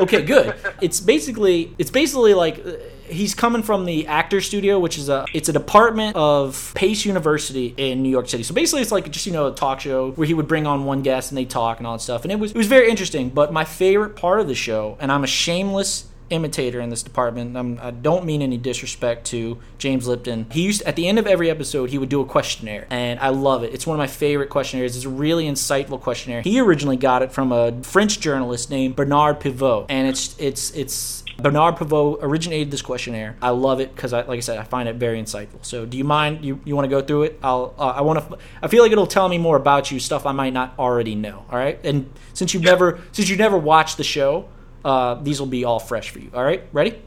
[0.00, 0.54] Okay, good.
[0.80, 2.72] It's basically it's basically like uh,
[3.06, 7.74] he's coming from the actor studio, which is a it's a department of Pace University
[7.76, 8.42] in New York City.
[8.42, 10.84] So basically, it's like just you know a talk show where he would bring on
[10.84, 12.22] one guest and they talk and all that stuff.
[12.24, 13.30] And it was it was very interesting.
[13.30, 17.56] But my favorite part of the show, and I'm a shameless imitator in this department.
[17.56, 20.46] I'm, I don't mean any disrespect to James Lipton.
[20.50, 23.28] He used at the end of every episode he would do a questionnaire, and I
[23.28, 23.74] love it.
[23.74, 24.96] It's one of my favorite questionnaires.
[24.96, 26.42] It's a really insightful questionnaire.
[26.42, 31.24] He originally got it from a French journalist named Bernard Pivot, and it's it's it's.
[31.40, 33.34] Bernard Pivot originated this questionnaire.
[33.40, 35.64] I love it because, I, like I said, I find it very insightful.
[35.64, 36.44] So, do you mind?
[36.44, 37.38] You, you want to go through it?
[37.42, 37.74] I'll.
[37.78, 38.38] Uh, I want to.
[38.62, 41.46] I feel like it'll tell me more about you, stuff I might not already know.
[41.50, 41.80] All right.
[41.82, 44.48] And since you've never since you've never watched the show,
[44.84, 46.30] uh, these will be all fresh for you.
[46.34, 47.00] All right, ready?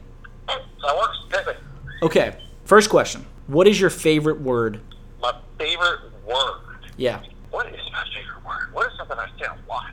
[0.46, 1.16] That works.
[1.30, 1.60] Perfect.
[2.02, 2.36] Okay.
[2.64, 4.80] First question: What is your favorite word?
[5.20, 6.60] My favorite word.
[6.96, 7.20] Yeah,
[7.50, 8.72] What is my favorite word?
[8.72, 9.86] What is something I say a lot?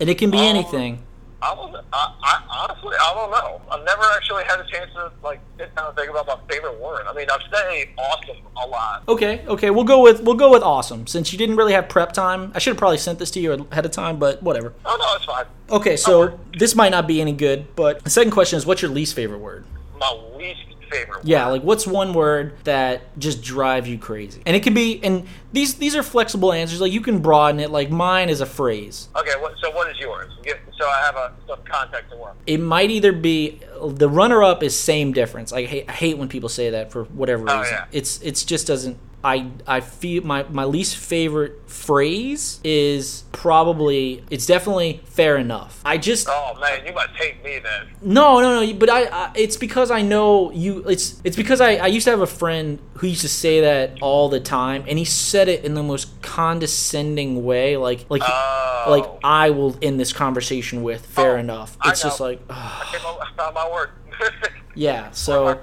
[0.00, 1.02] and it can be Um, anything.
[1.40, 3.60] I was, I, I honestly, I don't know.
[3.70, 6.80] I've never actually had a chance to like sit down and think about my favorite
[6.80, 7.06] word.
[7.06, 9.04] I mean, I've said awesome a lot.
[9.06, 12.12] Okay, okay, we'll go with we'll go with awesome since you didn't really have prep
[12.12, 12.50] time.
[12.54, 14.74] I should have probably sent this to you ahead of time, but whatever.
[14.84, 15.44] Oh no, it's fine.
[15.70, 18.90] Okay, so this might not be any good, but the second question is, what's your
[18.90, 19.64] least favorite word?
[19.96, 20.60] My least
[20.90, 21.18] favorite.
[21.18, 21.28] Word.
[21.28, 21.52] Yeah, word.
[21.52, 24.42] like what's one word that just drives you crazy?
[24.46, 26.80] And it can be, and these these are flexible answers.
[26.80, 27.70] Like you can broaden it.
[27.70, 29.08] Like mine is a phrase.
[29.16, 30.32] Okay, what, so what is yours?
[30.42, 32.36] Get, so I have a some context to work.
[32.46, 35.52] It might either be the runner up is same difference.
[35.52, 37.74] I hate, I hate when people say that for whatever Oh, reason.
[37.74, 37.84] yeah.
[37.92, 38.98] It's it's just doesn't.
[39.24, 45.80] I I feel my my least favorite phrase is probably it's definitely fair enough.
[45.84, 47.88] I just Oh man, you must hate me then.
[48.00, 48.72] No, no, no.
[48.74, 50.84] But I, I, it's because I know you.
[50.88, 54.00] It's, it's because I, I used to have a friend who used to say that
[54.00, 58.28] all the time, and he said it in the most condescending way, like, like, he-
[58.32, 58.84] Oh.
[58.88, 61.04] like I will end this conversation with.
[61.06, 61.76] Fair Oh, enough.
[61.84, 62.56] It's just like, ugh.
[62.56, 63.90] I came up I found my word.
[64.74, 65.10] yeah.
[65.10, 65.60] So,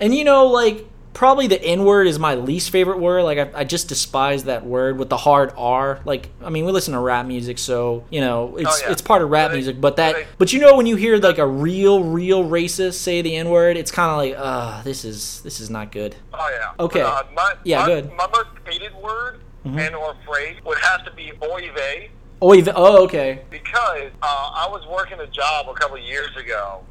[0.00, 0.86] and you know, like,
[1.18, 3.24] probably the N word is my least favorite word.
[3.24, 5.98] Like, I, I just despise that word with the hard R.
[6.04, 8.92] Like, I mean, we listen to rap music, so you know, it's Oh, yeah.
[8.92, 9.80] it's part of rap they- music.
[9.80, 12.94] But that, but they- but you know, when you hear like a real, real racist
[12.94, 16.14] say the N word, it's kind of like, uh, this is this is not good.
[16.32, 16.84] Oh yeah.
[16.84, 17.02] Okay.
[17.02, 18.04] Uh, my, Yeah, my, good.
[18.06, 18.16] Mm-hmm.
[18.16, 22.10] My most hated word and or phrase would have to be oy vey
[22.40, 23.42] Oh, you've, oh, okay.
[23.50, 26.84] because uh, I was working a job a couple of years ago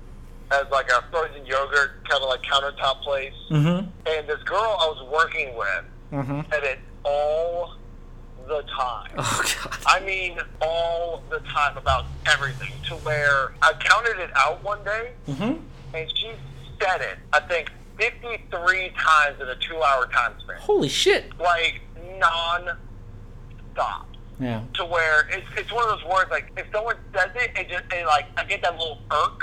[0.51, 3.87] as like a frozen yogurt kind of like countertop place, Mm-hmm.
[4.07, 6.41] and this girl I was working with Mm-hmm.
[6.51, 7.75] said it all
[8.47, 9.11] the time.
[9.17, 9.77] Oh God.
[9.85, 12.71] I mean, all the time about everything.
[12.87, 15.59] To where I counted it out one day, Mm-hmm.
[15.93, 16.31] and she
[16.81, 17.17] said it.
[17.33, 21.37] I think fifty-three times in a two-hour time span, Holy shit.
[21.39, 21.81] like
[22.19, 24.07] non-stop.
[24.39, 24.61] Yeah.
[24.75, 27.83] To where it's, it's one of those words like if someone says it, it just
[27.91, 29.41] it like I get that little irk,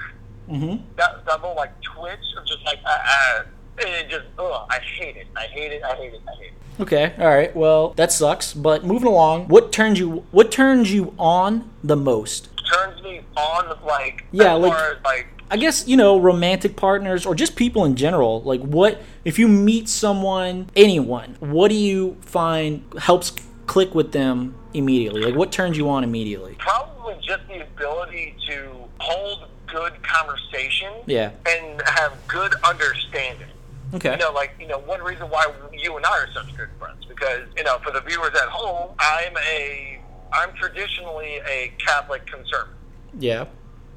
[0.49, 0.85] Mm-hmm.
[0.97, 3.43] that that little like twitch, or just like uh, uh,
[3.81, 5.27] and it just ugh, I hate it.
[5.37, 5.83] I hate it.
[5.83, 6.21] I hate it.
[6.29, 6.81] I hate it.
[6.83, 7.15] Okay.
[7.19, 7.55] All right.
[7.55, 8.53] Well, that sucks.
[8.53, 12.49] But moving along, what turns you what turns you on the most?
[12.73, 16.75] Turns me on like Yeah, as like- far as like I guess you know romantic
[16.77, 18.43] partners or just people in general.
[18.43, 21.37] Like, what if you meet someone, anyone?
[21.39, 23.33] What do you find helps
[23.67, 25.21] click with them immediately?
[25.23, 26.57] Like, what turns you on immediately?
[26.59, 29.45] probably just the ability to hold
[29.75, 31.31] good conversation Yeah.
[31.47, 33.49] and have good understanding.
[33.95, 34.13] Okay.
[34.13, 37.05] You know, like you know, one reason why you and I are such good friends
[37.05, 40.01] because you know, for the viewers at home, I'm a
[40.33, 42.75] I'm traditionally a Catholic conservative.
[43.19, 43.47] Yeah.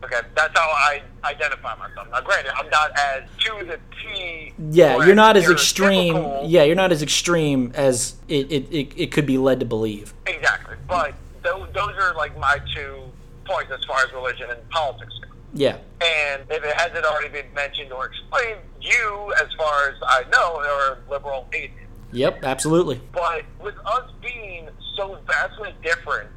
[0.03, 2.07] Okay, that's how I identify myself.
[2.11, 4.53] Now, granted, I'm not as to the T.
[4.69, 6.15] Yeah, you're not as extreme.
[6.43, 10.13] Yeah, you're not as extreme as it, it, it, it could be led to believe.
[10.27, 10.75] exactly.
[10.87, 12.99] But those those are like my two
[13.45, 15.26] points as far as religion and politics go.
[15.53, 15.77] Yeah.
[16.01, 20.57] And if it hasn't already been mentioned or explained, you, as far as I know,
[20.57, 21.73] are a liberal atheist.
[22.11, 22.43] Yep.
[22.43, 23.01] Absolutely.
[23.11, 26.29] But with us being so vastly different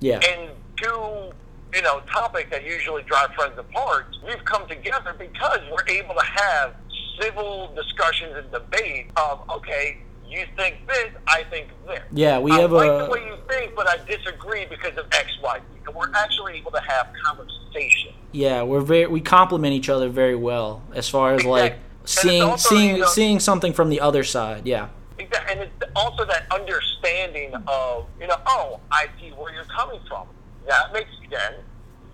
[0.00, 0.20] Yeah.
[0.20, 1.32] and two,
[1.74, 6.24] you know, topics that usually drive friends apart, we've come together because we're able to
[6.24, 6.74] have
[7.20, 9.98] civil discussions and debate of, okay,
[10.30, 12.00] you think this, I think this.
[12.12, 15.06] Yeah, we I have like a- the way you think, but I disagree because of
[15.12, 15.62] X, Y, Z.
[15.86, 18.12] And we're actually able to have conversation.
[18.32, 21.86] Yeah, we're very we complement each other very well as far as like Exactly.
[22.02, 24.66] It's seeing also, seeing you know- seeing something from the other side.
[24.66, 24.88] Yeah.
[25.18, 25.52] Exactly.
[25.52, 30.26] And it's also that understanding of, you know, oh, I see where you're coming from.
[30.66, 31.56] That makes sense.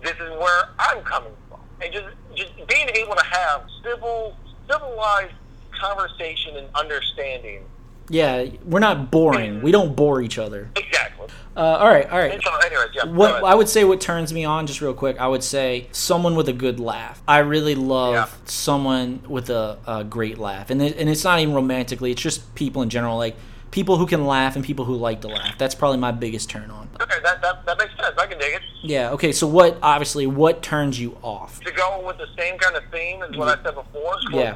[0.03, 1.59] This is where I'm coming from.
[1.81, 2.05] And just,
[2.35, 4.35] just being able to have civil,
[4.69, 5.33] civilized
[5.71, 7.61] conversation and understanding.
[8.09, 9.61] Yeah, we're not boring.
[9.61, 10.69] We don't bore each other.
[10.75, 11.27] Exactly.
[11.55, 12.39] Uh, all right, all right.
[12.43, 13.05] So, anyways, yeah.
[13.05, 13.43] What.
[13.43, 16.47] I would say what turns me on, just real quick, I would say someone with
[16.49, 17.21] a good laugh.
[17.27, 18.27] I really love Yeah.
[18.45, 22.11] someone with a, a great laugh, and it, and it's not even romantically.
[22.11, 23.35] It's just people in general, like
[23.71, 25.57] people who can laugh and people who like to laugh.
[25.57, 26.87] That's probably my biggest turn on.
[27.01, 28.15] okay, that, that, that makes sense.
[28.19, 28.61] I can dig it.
[28.83, 29.09] Yeah.
[29.13, 29.31] Okay.
[29.31, 29.79] So what?
[29.81, 31.59] Obviously, what turns you off?
[31.61, 34.55] To go with the same kind of theme as what I said before, Yeah.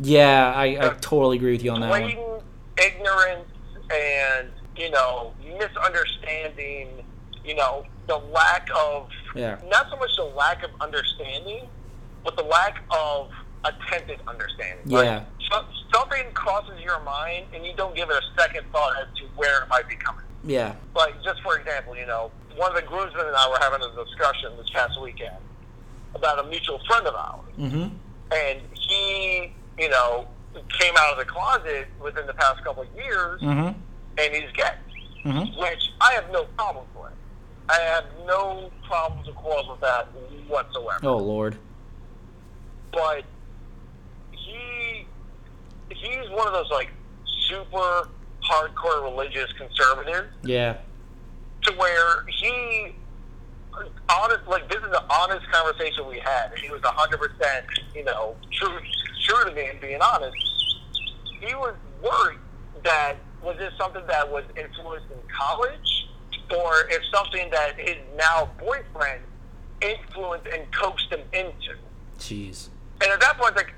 [0.00, 2.40] Yeah, I, I totally agree with you on that one.
[2.82, 3.48] Ignorance
[3.94, 6.88] and you know misunderstanding
[7.44, 9.56] you know the lack of Yeah.
[9.68, 11.66] not so much the lack of understanding
[12.24, 13.28] but the lack of
[13.64, 14.98] attempted understanding Yeah.
[14.98, 15.64] like, so,
[15.94, 19.62] something crosses your mind and you don't give it a second thought as to where
[19.62, 20.74] it might be coming Yeah.
[20.94, 24.04] like just for example you know one of the groomsmen and I were having a
[24.04, 25.36] discussion this past weekend
[26.14, 27.88] about a mutual friend of ours Mm-hmm.
[28.34, 30.26] and he, you know,
[30.78, 33.78] came out of the closet within the past couple of years, Mm-hmm.
[34.18, 34.70] and he's gay,
[35.24, 35.60] Mm-hmm.
[35.60, 37.12] which I have no problem with.
[37.68, 40.08] I have no problems or quarrels with that
[40.48, 40.98] whatsoever.
[41.04, 41.56] Oh lord.
[42.92, 43.24] But
[44.32, 45.06] he
[45.90, 46.90] he's one of those like
[47.48, 48.08] super
[48.48, 50.76] hardcore religious conservatives Yeah.
[51.62, 52.94] to where he
[54.20, 58.04] honest like this is an honest conversation we had and he was hundred percent you
[58.04, 58.78] know true
[59.22, 60.36] true to me and being honest
[61.40, 62.38] he was worried
[62.84, 66.08] that was this something that was influenced in college
[66.54, 69.22] or if something that his now boyfriend
[69.80, 71.74] influenced and coaxed him into
[72.18, 72.68] Jeez.
[73.02, 73.72] and at that point, like,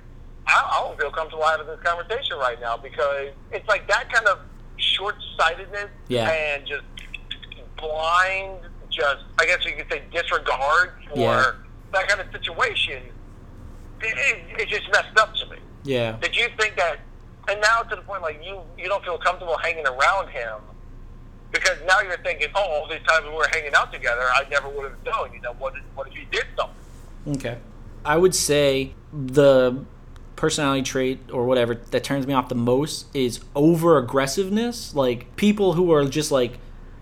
[0.46, 4.26] I, I don't feel comfortable having this conversation right now because it's like that kind
[4.26, 4.38] of
[4.76, 6.28] short sightedness Yeah.
[6.30, 6.82] and just
[7.78, 8.58] blind,
[8.90, 11.52] just, I guess you could say, disregard for Yeah.
[11.92, 13.02] that kind of situation.
[14.02, 14.14] It,
[14.58, 15.56] it, it just messed up to me.
[15.84, 16.16] Yeah.
[16.20, 17.00] Did you think that,
[17.48, 20.60] and now to the point like you, you don't feel comfortable hanging around him
[21.52, 24.68] because now you're thinking, oh, all these times we were hanging out together, I never
[24.68, 25.32] would have known.
[25.32, 27.36] You know, what if, what if he did something?
[27.36, 27.58] Okay.
[28.04, 29.84] I would say the
[30.36, 34.94] personality trait or whatever that turns me off the most is over aggressiveness.
[34.94, 36.58] Like people who are just like,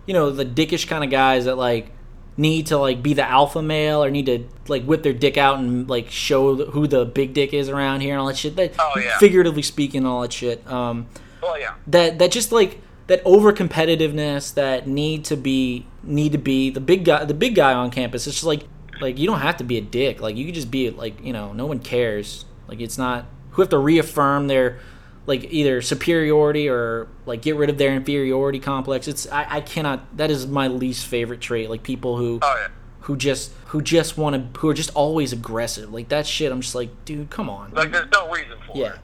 [0.07, 1.93] you know, the dickish kind of guys that like
[2.37, 5.59] need to like be the alpha male or need to like whip their dick out
[5.59, 8.57] and like show who the big dick is around here and all that shit.
[8.57, 9.19] That Oh, yeah.
[9.19, 10.67] figuratively speaking, all that shit.
[10.71, 11.07] Um,
[11.43, 11.75] Well, yeah.
[11.89, 16.81] that that just like that over competitiveness that need to be need to be the
[16.81, 18.65] big guy the big guy on campus it's just like
[19.01, 21.33] like you don't have to be a dick like you could just be like you
[21.33, 24.79] know no one cares like it's not who have to reaffirm their
[25.27, 30.17] like either superiority or like get rid of their inferiority complex it's i, I cannot
[30.17, 32.69] that is my least favorite trait like people who Oh, yeah.
[33.03, 36.61] who just who just want to who are just always aggressive like that shit i'm
[36.61, 38.95] just like dude come on Like, there's no reason for yeah.
[38.95, 38.99] it.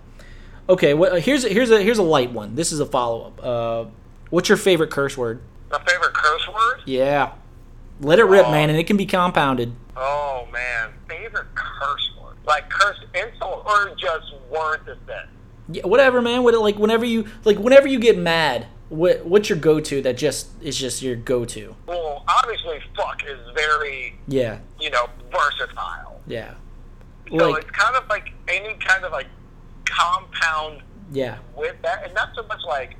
[0.70, 0.92] Okay.
[0.92, 2.54] Well, here's here's a here's a light one.
[2.54, 3.42] This is a follow up.
[3.42, 3.84] Uh,
[4.28, 5.40] what's your favorite curse word?
[5.70, 6.82] My favorite curse word?
[6.84, 7.32] Yeah.
[8.02, 8.50] Let it rip, Oh.
[8.50, 9.72] man, and it can be compounded.
[9.96, 12.36] Oh man, favorite curse word?
[12.44, 15.22] Like curse insult or just word to say?
[15.70, 16.42] Yeah, whatever, man.
[16.42, 20.16] What like whenever you like whenever you get mad, what what's your go to that
[20.16, 21.76] just is just your go to?
[21.86, 24.58] Well, obviously, fuck is very Yeah.
[24.80, 26.20] you know versatile.
[26.26, 26.54] Yeah.
[27.30, 29.26] So Like it's kind of like any kind of like
[29.84, 31.38] compound yeah.
[31.56, 32.96] with that, and not so much like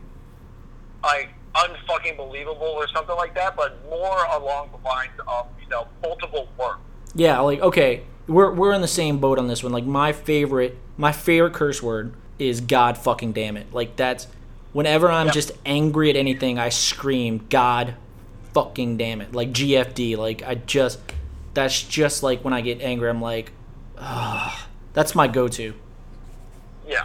[1.02, 5.86] like unfucking believable or something like that, but more along the lines of you know
[6.02, 6.80] multiple words.
[7.14, 9.72] Yeah, like okay, we're we're in the same boat on this one.
[9.72, 13.72] Like my favorite my favorite curse word is God fucking damn it.
[13.72, 14.26] Like that's
[14.72, 15.34] whenever I'm Yep.
[15.34, 17.94] just angry at anything, I scream God
[18.54, 19.32] fucking damn it.
[19.32, 20.16] Like GFD.
[20.16, 20.98] Like I just
[21.54, 23.52] that's just like when I get angry, I'm like,
[23.98, 25.74] ah, that's my go-to.
[26.86, 27.04] Yeah.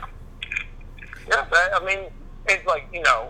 [1.29, 1.99] Yeah, I mean,
[2.47, 3.29] it's like, you know,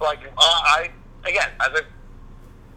[0.00, 0.90] like, uh, I,
[1.24, 1.82] again, as a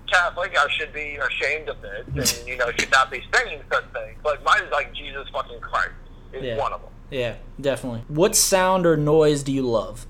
[0.09, 3.83] Catholic, I should be ashamed of this and, you know, should not be saying such
[3.91, 4.17] things.
[4.23, 5.91] But mine is like Jesus fucking Christ
[6.33, 6.57] is Yeah.
[6.57, 6.84] one of them.
[7.11, 8.03] Yeah, definitely.
[8.07, 10.05] What sound or noise do you love?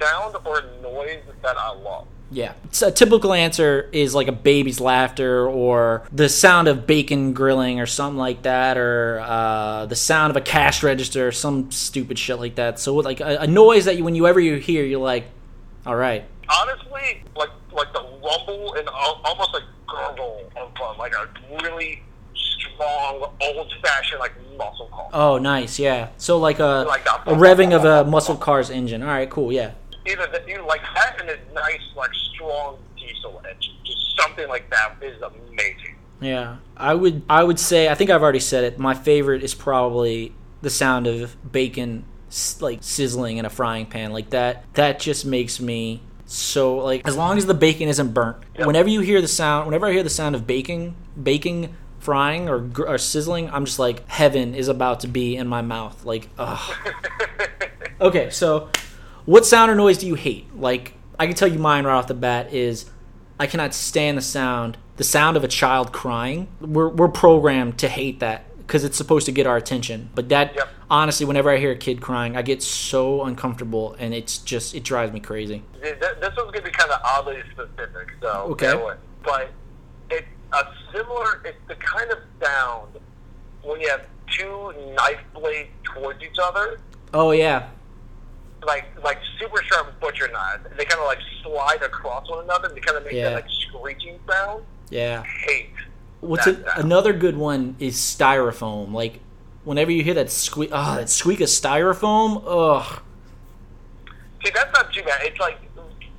[0.00, 2.06] Sound or noise that I love.
[2.30, 2.52] Yeah.
[2.70, 7.80] So a typical answer is like a baby's laughter or the sound of bacon grilling
[7.80, 12.18] or something like that or uh, the sound of a cash register or some stupid
[12.18, 12.78] shit like that.
[12.78, 15.24] So like a, a noise that you, when you ever you hear, you're like,
[15.84, 16.24] all right.
[16.48, 21.28] Honestly, like, like the rumble and almost like gurgle of uh, like a
[21.62, 22.02] really
[22.84, 25.08] strong, old-fashioned, like, muscle car.
[25.12, 25.78] Oh, nice.
[25.78, 26.08] Yeah.
[26.16, 29.02] So like a, Like a- a revving of a muscle car's engine.
[29.02, 29.52] All right, cool.
[29.52, 29.72] Yeah.
[30.06, 33.74] either that you like that and a nice like strong diesel engine.
[33.84, 35.96] Just something like that is amazing.
[36.22, 37.22] Yeah, I would.
[37.28, 37.88] I would say.
[37.88, 38.78] I think I've already said it.
[38.78, 42.04] My favorite is probably the sound of bacon,
[42.60, 44.64] like sizzling in a frying pan, like that.
[44.74, 47.06] That just makes me so like.
[47.06, 48.38] As long as the bacon isn't burnt.
[48.58, 48.66] Yep.
[48.66, 51.74] Whenever you hear the sound, whenever I hear the sound of baking, baking,
[52.10, 55.62] frying or, gr- or sizzling, I'm just like heaven is about to be in my
[55.62, 56.04] mouth.
[56.04, 56.76] Like, ugh.
[58.00, 58.68] okay, so
[59.26, 60.46] what sound or noise do you hate?
[60.56, 62.90] Like, I can tell you mine right off the bat is
[63.38, 66.48] I cannot stand the sound, the sound of a child crying.
[66.60, 70.10] We're we're programmed to hate that because it's supposed to get our attention.
[70.16, 70.68] But that Yep.
[70.90, 74.82] honestly, whenever I hear a kid crying, I get so uncomfortable and it's just it
[74.82, 75.62] drives me crazy.
[75.80, 78.74] Th- th- This one's gonna be kind of oddly specific, so Okay.
[79.22, 79.50] But
[80.10, 81.42] it's a similar.
[81.44, 82.98] It's the kind of sound
[83.62, 86.78] when you have two knife blades towards each other,
[87.12, 87.68] Oh yeah,
[88.64, 90.64] like like super sharp butcher knives.
[90.76, 92.68] They kind of like slide across one another.
[92.68, 93.30] and They kind of make Yeah.
[93.30, 94.64] that like screeching sound.
[94.90, 95.22] yeah.
[95.46, 95.70] Hate.
[96.20, 98.92] What's a, another good one is styrofoam.
[98.92, 99.20] Like
[99.64, 103.02] whenever you hear that squeak, oh, that squeak of styrofoam, ugh.
[104.44, 105.20] See, that's not too bad.
[105.22, 105.58] It's like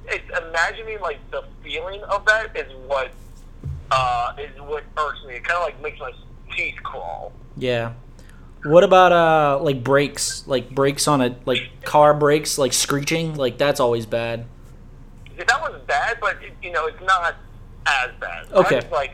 [0.07, 3.11] it's imagining like the feeling of that is what
[3.91, 5.35] uh, is what irks me.
[5.35, 6.11] It kind of like makes my
[6.55, 7.31] teeth crawl.
[7.57, 7.93] Yeah.
[8.63, 10.47] What about uh like brakes?
[10.47, 13.35] Like brakes on a like car brakes, like screeching?
[13.35, 14.45] Like that's always bad.
[15.37, 17.35] That was bad, but it, you know it's not
[17.87, 18.51] as bad.
[18.51, 18.77] Okay.
[18.77, 19.11] I just like,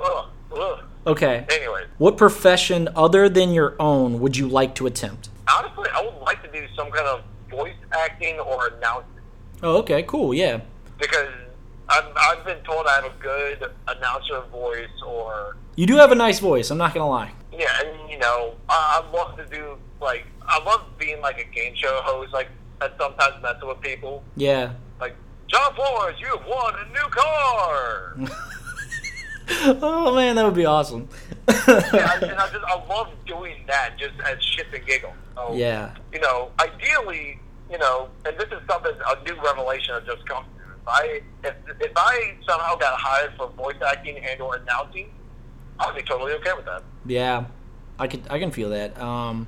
[0.00, 0.26] ugh,
[0.56, 0.80] ugh.
[1.06, 1.46] Okay.
[1.50, 5.28] Anyways, What profession other than your own would you like to attempt?
[5.54, 9.10] honestly, I would like to do some kind of voice acting or announcing
[9.62, 10.32] Oh, okay, cool.
[10.34, 10.60] Yeah.
[10.98, 11.28] because
[11.88, 16.14] I've, I've been told I have a good announcer voice or You do have a
[16.14, 17.32] nice voice, I'm not going to lie.
[17.52, 21.54] yeah, and you know I, I love to do like I love being like a
[21.54, 22.48] game show host, like
[22.80, 24.22] and sometimes messing with people.
[24.36, 24.72] Yeah.
[25.00, 25.14] Like
[25.48, 28.16] John Flores, you have won a new car.
[29.82, 31.08] oh man, that would be awesome.
[31.48, 35.14] yeah, I, and I just I love doing that just as shit and giggle.
[35.34, 35.94] So, yeah.
[36.12, 40.44] you know, ideally, you know, and this is something a new revelation I've just come
[40.86, 45.10] I if, if I somehow got hired for voice acting and or announcing,
[45.78, 46.82] I'd be totally okay with that.
[47.06, 47.46] Yeah,
[47.98, 48.98] I could I can feel that.
[49.00, 49.46] Um,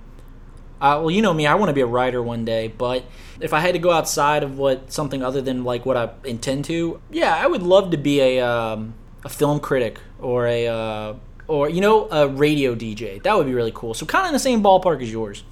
[0.81, 3.05] uh, well, you know me, I want to be a writer one day, but
[3.41, 6.67] if I had to go outside of what something other than like what I intend
[6.67, 11.15] to, yeah, I would love to be a um, a film critic or a uh,
[11.49, 13.23] or you know a radio DJ.
[13.23, 13.95] That would be really cool.
[13.95, 15.45] So kind of in the same ballpark as yours.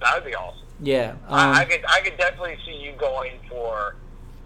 [0.00, 0.60] That would be awesome.
[0.80, 1.12] Yeah.
[1.28, 3.96] Um, I, I could I could definitely see you going for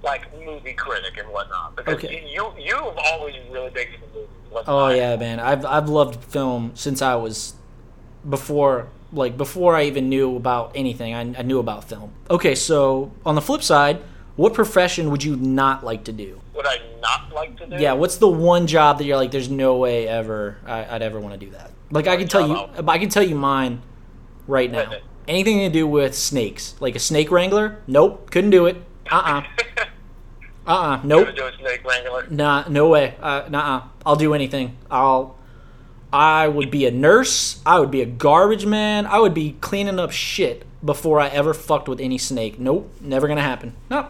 [0.08, 2.26] like movie critic and whatnot because Okay.
[2.32, 4.64] you you've always really big into movies.
[4.66, 5.38] Oh yeah, man.
[5.40, 7.54] I've I've loved film since I was
[8.28, 11.14] before like before I even knew about anything.
[11.14, 12.12] I, I knew about film.
[12.30, 14.00] Okay, so on the flip side,
[14.36, 16.40] what profession would you not like to do?
[16.54, 17.76] Would I not like to do?
[17.76, 21.20] Yeah, what's the one job that you're like, there's no way ever I, I'd ever
[21.20, 21.70] want to do that.
[21.90, 22.56] Like I can tell you,
[22.86, 23.82] I can tell you mine
[24.46, 24.92] right now.
[25.26, 27.82] Anything to do with snakes, like a snake wrangler?
[27.86, 28.76] Nope, couldn't do it.
[29.10, 29.42] Uh uh-uh.
[29.76, 29.84] uh.
[30.68, 31.34] Uh You Nope.
[31.34, 32.26] do a snake wrangler.
[32.30, 33.14] Nah, no way.
[33.20, 34.76] Uh, nah, I'll do anything.
[34.90, 35.36] I'll.
[36.12, 37.60] I would be a nurse.
[37.66, 39.06] I would be a garbage man.
[39.06, 42.58] I would be cleaning up shit before I ever fucked with any snake.
[42.58, 43.74] Nope, never gonna happen.
[43.90, 44.08] Nope.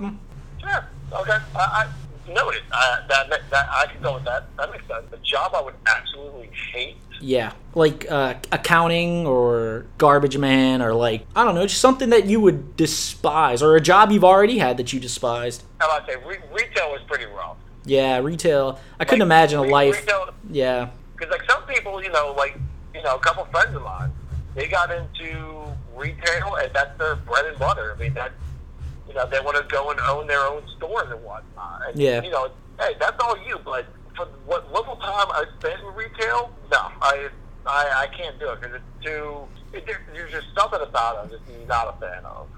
[0.60, 0.88] Sure.
[1.12, 1.38] Okay.
[1.56, 1.88] I, I
[2.32, 2.62] noted.
[2.70, 4.44] Uh, that, that that I can go with that.
[4.56, 5.06] That makes sense.
[5.10, 6.96] The job I would absolutely hate.
[7.20, 12.26] Yeah, like uh, accounting or garbage man or like I don't know, just something that
[12.26, 15.64] you would despise or a job you've already had that you despised.
[15.80, 17.56] How about say re- retail was pretty rough.
[17.84, 18.78] Yeah, retail.
[19.00, 20.00] I couldn't Like, imagine a re- life.
[20.00, 22.56] Retail, Yeah, because like some people, you know, like
[22.94, 24.12] you know, a couple friends of mine,
[24.54, 25.64] they got into
[25.96, 27.94] retail and that's their bread and butter.
[27.96, 28.32] I mean, that
[29.08, 31.80] you know, they want to go and own their own stores and whatnot.
[31.88, 32.22] And, Yeah.
[32.22, 33.58] You know, hey, that's all you.
[33.64, 33.86] But
[34.18, 37.28] for what little time I spent in retail, no, I
[37.66, 39.36] I, I can't do it because it's too.
[39.72, 42.48] It, there's just something about it I'm just not a fan of.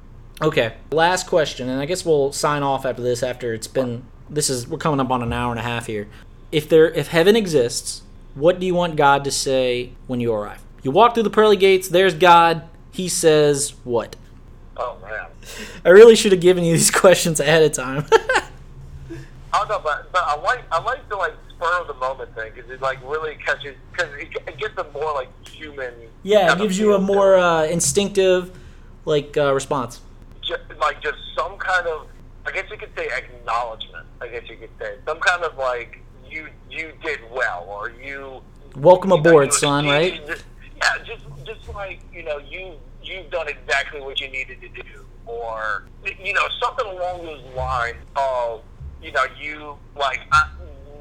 [0.40, 0.74] Okay.
[0.90, 3.22] Last question, and I guess we'll sign off after this.
[3.22, 6.08] After it's been, this is we're coming up on an hour and a half here.
[6.50, 8.02] If there, if heaven exists,
[8.34, 10.62] what do you want God to say when you arrive?
[10.82, 11.88] You walk through the pearly gates.
[11.88, 12.62] There's God.
[12.92, 14.16] He says what?
[14.76, 15.26] Oh man.
[15.84, 18.06] I really should have given you these questions ahead of time.
[19.52, 22.34] I don't know, but, but I like I like the like spur of the moment
[22.34, 25.92] thing because it like really catches because it, it gives a more like human.
[26.22, 28.56] yeah, it gives you a more uh, instinctive,
[29.04, 30.00] like uh, response.
[30.42, 32.06] Just, like just some kind of
[32.46, 34.06] I guess you could say acknowledgement.
[34.20, 38.42] I guess you could say some kind of like you you did well or you
[38.76, 39.86] Welcome you aboard, you son.
[39.86, 40.24] Right?
[40.26, 40.44] just-
[40.76, 45.04] yeah, just just like you know you you've done exactly what you needed to do,
[45.26, 45.84] or
[46.24, 48.62] you know something along those lines of
[49.02, 50.48] you know you like I,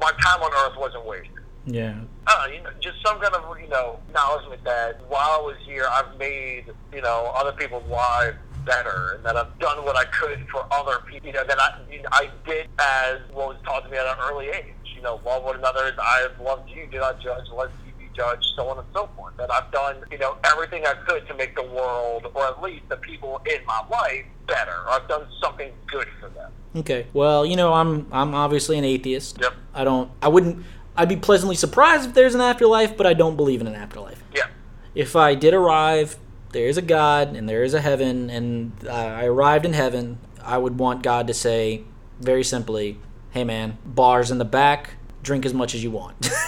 [0.00, 1.36] my time on Earth wasn't wasted.
[1.66, 2.00] Yeah.
[2.26, 5.86] Uh, you know, just some kind of you know acknowledgement that while I was here,
[5.90, 10.46] I've made you know other people's lives better, and that I've done what I could
[10.50, 11.26] for other people.
[11.26, 14.06] You know, that I you know, I did as what was taught to me at
[14.06, 14.74] an early age.
[14.96, 16.86] You know, love one another as I have loved you.
[16.90, 19.36] Do not judge, lest you be judged, so on and so forth.
[19.36, 22.88] That I've done you know everything I could to make the world, or at least
[22.88, 24.76] the people in my life, better.
[24.88, 26.52] I've done something good for them.
[26.74, 27.06] Okay.
[27.12, 29.38] Well, you know, I'm I'm obviously an atheist.
[29.40, 29.54] Yep.
[29.74, 30.10] I don't.
[30.22, 30.64] I wouldn't.
[30.96, 34.22] I'd be pleasantly surprised if there's an afterlife, but I don't believe in an afterlife.
[34.34, 34.46] Yeah.
[34.94, 36.16] If I did arrive,
[36.52, 40.18] there is a God and there is a heaven, and uh, I arrived in heaven,
[40.42, 41.82] I would want God to say,
[42.20, 42.98] very simply,
[43.30, 44.94] "Hey, man, bars in the back.
[45.22, 46.30] Drink as much as you want."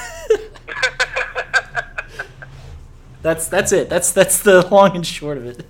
[3.22, 3.88] that's that's it.
[3.88, 5.64] That's that's the long and short of it.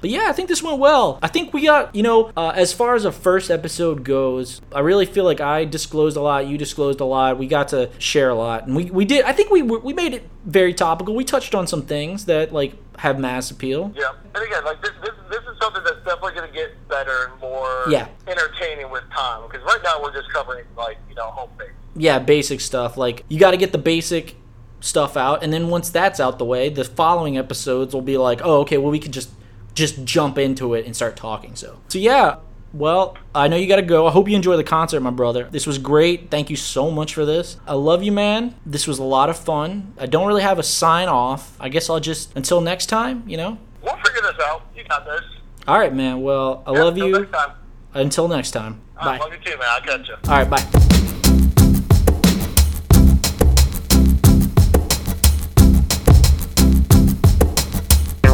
[0.00, 1.18] But yeah, I think this went well.
[1.22, 4.80] I think we got, you know, uh, as far as a first episode goes, I
[4.80, 8.30] really feel like I disclosed a lot, you disclosed a lot, we got to share
[8.30, 9.24] a lot, and we, we did.
[9.24, 11.14] I think we we made it very topical.
[11.14, 13.92] We touched on some things that like have mass appeal.
[13.96, 17.30] Yeah, and again, like this, this, this is something that's definitely going to get better
[17.30, 18.08] and more Yeah.
[18.26, 19.42] entertaining with time.
[19.48, 21.68] Because right now we're just covering like you know home base.
[21.94, 22.96] yeah, basic stuff.
[22.96, 24.36] Like you got to get the basic
[24.80, 28.40] stuff out, and then once that's out the way, the following episodes will be like,
[28.42, 29.30] oh, okay, well we could just
[29.74, 31.56] just jump into it and start talking.
[31.56, 32.36] So, so yeah.
[32.72, 34.06] Well, I know you got to go.
[34.06, 35.48] I hope you enjoy the concert, my brother.
[35.50, 36.30] This was great.
[36.30, 37.56] Thank you so much for this.
[37.66, 38.54] I love you, man.
[38.64, 39.92] This was a lot of fun.
[39.98, 41.56] I don't really have a sign off.
[41.58, 43.24] I guess I'll just until next time.
[43.26, 43.58] You know.
[43.82, 44.66] We'll figure this out.
[44.76, 45.22] You got this.
[45.66, 46.22] All right, man.
[46.22, 47.18] Well, I yeah, love until you.
[47.20, 47.50] Next time.
[47.92, 48.80] Until next time.
[48.94, 49.18] Bye.
[49.18, 49.68] Love you too, man.
[49.68, 50.14] I'll catch you.
[50.28, 50.90] All right, bye.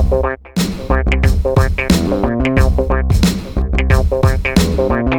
[0.09, 0.76] Thank you.
[0.89, 1.15] Thank
[5.11, 5.16] you.